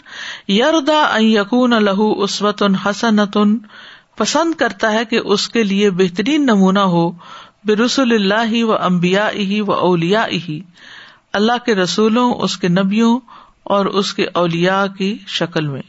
یردا 0.48 1.02
یقون 1.18 1.82
لہو 1.84 2.10
اسوت 2.22 2.62
ان 2.62 2.74
حسنتن، 2.74 3.56
پسند 4.16 4.54
کرتا 4.54 4.92
ہے 4.92 5.04
کہ 5.04 5.20
اس 5.26 5.48
کے 5.48 5.62
لیے 5.62 5.90
بہترین 5.90 6.46
نمونہ 6.46 6.84
ہو 6.94 7.10
بے 7.64 7.76
رسول 7.76 8.12
اللہ 8.12 8.62
و 8.64 8.76
امبیا 8.76 9.28
ہی 9.30 9.60
و 9.60 9.72
اولیا 9.72 10.26
ہی 10.26 10.60
اللہ 11.32 11.64
کے 11.66 11.74
رسولوں، 11.74 12.30
اس 12.34 12.56
کے 12.56 12.68
نبیوں 12.70 13.18
اور 13.64 13.86
اس 13.86 14.14
کے 14.14 14.26
اولیا 14.34 14.84
کی 14.98 15.16
شکل 15.28 15.66
میں۔ 15.66 15.82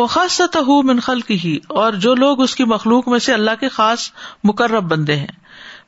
وہ 0.00 0.06
خاص 0.06 0.40
من 0.84 1.00
خلق 1.00 1.30
ہی 1.44 1.56
اور 1.76 1.92
جو 2.02 2.14
لوگ 2.14 2.40
اس 2.42 2.54
کی 2.54 2.64
مخلوق 2.66 3.08
میں 3.08 3.18
سے 3.18 3.32
اللہ 3.32 3.60
کے 3.60 3.68
خاص 3.68 4.10
مقرب 4.44 4.90
بندے 4.90 5.16
ہیں۔ 5.16 5.38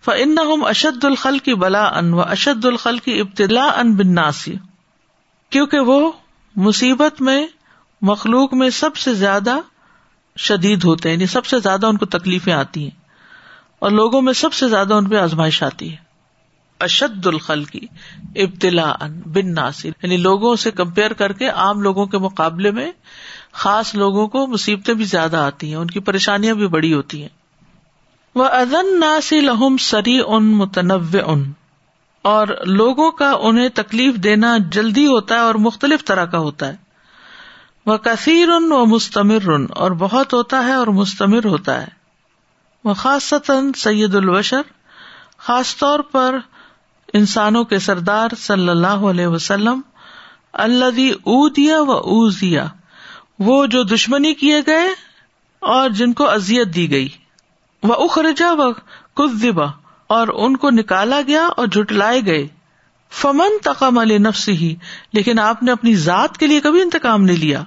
فن 0.05 0.39
اشد 0.67 1.05
الخل 1.05 1.39
کی 1.39 1.55
بلا 1.57 1.85
ان 1.99 2.13
و 2.15 2.21
اشد 2.21 2.65
الخل 2.65 2.99
کی 2.99 3.19
ابتدا 3.21 3.65
ان 3.73 3.95
بناسی 3.97 4.55
کیونکہ 5.53 5.79
وہ 5.81 6.01
مصیبت 6.57 7.21
میں، 7.23 7.47
مخلوق 8.03 8.55
میں 8.55 8.71
سب 8.71 8.97
سے 8.97 9.15
زیادہ 9.15 9.59
شدید 10.37 10.85
ہوتے 10.85 11.09
ہیں 11.09 11.17
یعنی 11.17 11.27
سب 11.27 11.47
سے 11.47 11.59
زیادہ 11.59 11.87
ان 11.87 11.97
کو 11.97 12.07
تکلیفیں 12.09 12.53
آتی 12.53 12.83
ہیں، 12.83 13.01
اور 13.79 13.91
لوگوں 13.91 14.23
میں 14.23 14.33
سب 14.33 14.53
سے 14.53 14.69
زیادہ 14.69 14.95
ان 14.95 15.09
پہ 15.09 15.17
آزمائش 15.17 15.63
آتی 15.63 15.91
ہے۔ 15.93 15.97
اشد 16.81 17.27
الخل 17.27 17.65
کی 17.65 17.87
ابتلا 18.37 18.91
ان 19.01 19.21
بن 19.27 19.55
ناصر 19.55 19.89
یعنی 20.03 20.17
لوگوں 20.19 20.55
سے 20.57 20.71
کمپیئر 20.73 21.13
کر 21.13 21.33
کے 21.33 21.49
عام 21.57 21.81
لوگوں 21.81 22.07
کے 22.07 22.19
مقابلے 22.19 22.71
میں 22.71 22.91
خاص 23.53 23.95
لوگوں 23.95 24.27
کو 24.27 24.47
مصیبتیں 24.47 24.95
بھی 24.95 25.05
زیادہ 25.05 25.37
آتی 25.37 25.69
ہیں، 25.69 25.77
ان 25.77 25.87
کی 25.87 26.01
پریشانیاں 26.01 26.55
بھی 26.55 26.69
بڑی 26.69 26.95
ہوتی 26.95 27.23
ہیں۔ 27.23 27.29
وہ 28.35 28.45
ادن 28.45 29.01
ناسی 29.01 29.41
لہم 29.41 29.77
سری 29.77 30.21
ان 30.27 30.45
متنوع۔ 30.45 31.21
ان 31.27 31.53
اور 32.23 32.49
لوگوں 32.67 33.11
کا 33.11 33.33
انہیں 33.43 33.69
تکلیف 33.75 34.15
دینا 34.15 34.57
جلدی 34.71 35.07
ہوتا 35.07 35.35
ہے 35.35 35.41
اور 35.41 35.55
مختلف 35.55 36.05
طرح 36.05 36.25
کا 36.25 36.39
ہوتا 36.39 36.69
ہے۔ 36.69 36.77
وہ 37.87 37.97
کثیر 37.97 38.49
ان 38.49 38.73
و 38.73 38.87
مستمر 38.87 39.49
ان 39.49 39.67
اور 39.71 39.91
بہت 39.91 40.33
ہوتا 40.33 40.65
ہے 40.67 40.73
اور 40.73 40.87
مستمر 40.87 41.47
ہوتا 41.47 41.83
ہے۔ 41.83 41.87
وہ 42.85 42.95
خاص 42.95 43.35
سید 43.77 44.15
البشر۔ 44.15 44.63
خاص 45.39 45.77
طور 45.77 46.01
پر 46.01 46.39
انسانوں 47.13 47.65
کے 47.65 47.79
سردار 47.79 48.29
صلی 48.39 48.69
اللہ 48.69 48.87
علیہ 48.87 49.27
وسلم۔ 49.27 49.81
اللہ 50.53 51.13
اودیا 51.23 51.83
و 51.83 51.93
اوزیا 51.93 52.67
وہ 53.45 53.67
جو 53.67 53.83
دشمنی 53.83 54.35
کیے 54.35 54.61
گئے 54.67 54.89
اور 55.59 55.91
جن 55.91 56.13
کو 56.13 56.31
ازیت 56.31 56.75
دی 56.75 56.91
گئی۔ 56.91 57.09
وہ 57.83 57.95
اخرجا 57.95 58.53
و 58.53 58.73
کزبا 59.15 59.67
اور 60.07 60.29
ان 60.35 60.57
کو 60.57 60.71
نکالا 60.71 61.21
گیا 61.27 61.47
اور 61.57 61.67
جٹلائے 61.67 62.21
گئے۔ 62.27 62.49
فمن 63.11 63.59
تقام 63.63 63.99
علی 63.99 64.19
نفس 64.19 64.49
ہی 64.49 64.75
لیکن 65.13 65.39
آپ 65.39 65.63
نے 65.63 65.73
اپنی 65.73 65.95
ذات 65.95 66.39
کے 66.39 66.47
لیے 66.47 66.61
کبھی 66.61 66.83
انتقام 66.83 67.25
نہیں 67.25 67.37
لیا۔ 67.37 67.63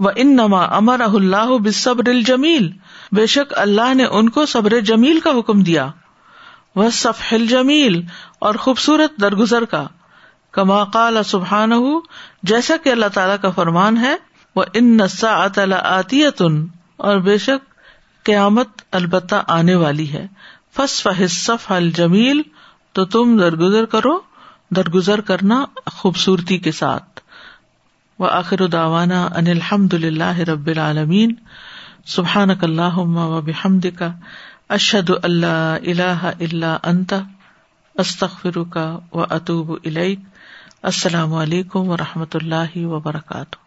وہ 0.00 0.10
ان 0.16 0.36
نما 0.36 0.64
امر 0.64 1.00
اللہ 1.00 1.58
بصبر 1.58 2.08
الجمیل، 2.08 2.70
بے 3.12 3.26
شک 3.26 3.58
اللہ 3.58 3.94
نے 3.94 4.04
ان 4.04 4.28
کو 4.28 4.46
صبر 4.46 4.80
جمیل 4.80 5.20
کا 5.20 5.30
حکم 5.38 5.62
دیا۔ 5.62 5.90
وہ 6.74 6.90
صف 6.90 7.34
جمیل 7.48 8.02
اور 8.38 8.54
خوبصورت 8.54 9.20
درگزر 9.20 9.64
کا۔ 9.64 9.86
کما 10.52 10.84
قال 10.84 11.22
سبحان 11.22 11.72
جیسا 12.42 12.76
کہ 12.76 12.88
اللہ 12.88 13.06
تعالیٰ 13.14 13.36
کا 13.42 13.50
فرمان 13.50 13.96
ہے 13.96 14.16
وہ 14.56 14.64
ان 14.74 14.96
نسا 14.96 15.46
آتی 15.82 16.22
اور 16.96 17.18
بے 17.18 17.38
شک 17.38 17.72
قیامت 18.24 18.68
البتہ 18.92 19.34
آنے 19.48 19.74
والی 19.74 20.12
ہے۔ 20.12 20.26
فس 20.76 21.02
فصف 21.02 21.72
الجمیل 21.72 22.42
تو 22.92 23.04
تم 23.04 23.38
درگزر 23.38 23.84
کرو، 23.84 24.20
درگزر 24.70 25.20
کرنا 25.20 25.64
خوبصورتی 25.86 26.58
کے 26.58 26.72
ساتھ۔ 26.72 27.20
و 28.18 28.24
آخر 28.24 28.66
داوانا 28.66 29.28
ان 29.36 29.46
الحمد 29.46 29.94
اللہ 29.94 30.38
رب 30.38 30.66
العالمین۔ 30.66 31.34
سبحان 32.06 32.50
اللہ 32.50 32.98
و 32.98 33.40
بحمد 33.40 33.86
کا 33.98 34.12
اشد 34.68 35.10
اللہ 35.22 35.76
اللہ 35.86 36.30
اللہ 36.40 36.76
انت 36.82 37.14
استخر 37.94 38.62
کا 38.72 38.98
و 39.12 39.22
اطوب 39.22 39.72
السلام 40.82 41.34
علیکم 41.34 41.88
و 41.88 41.96
رحمۃ 41.96 42.34
اللہ 42.34 42.76
وبرکاتہ۔ 42.76 43.61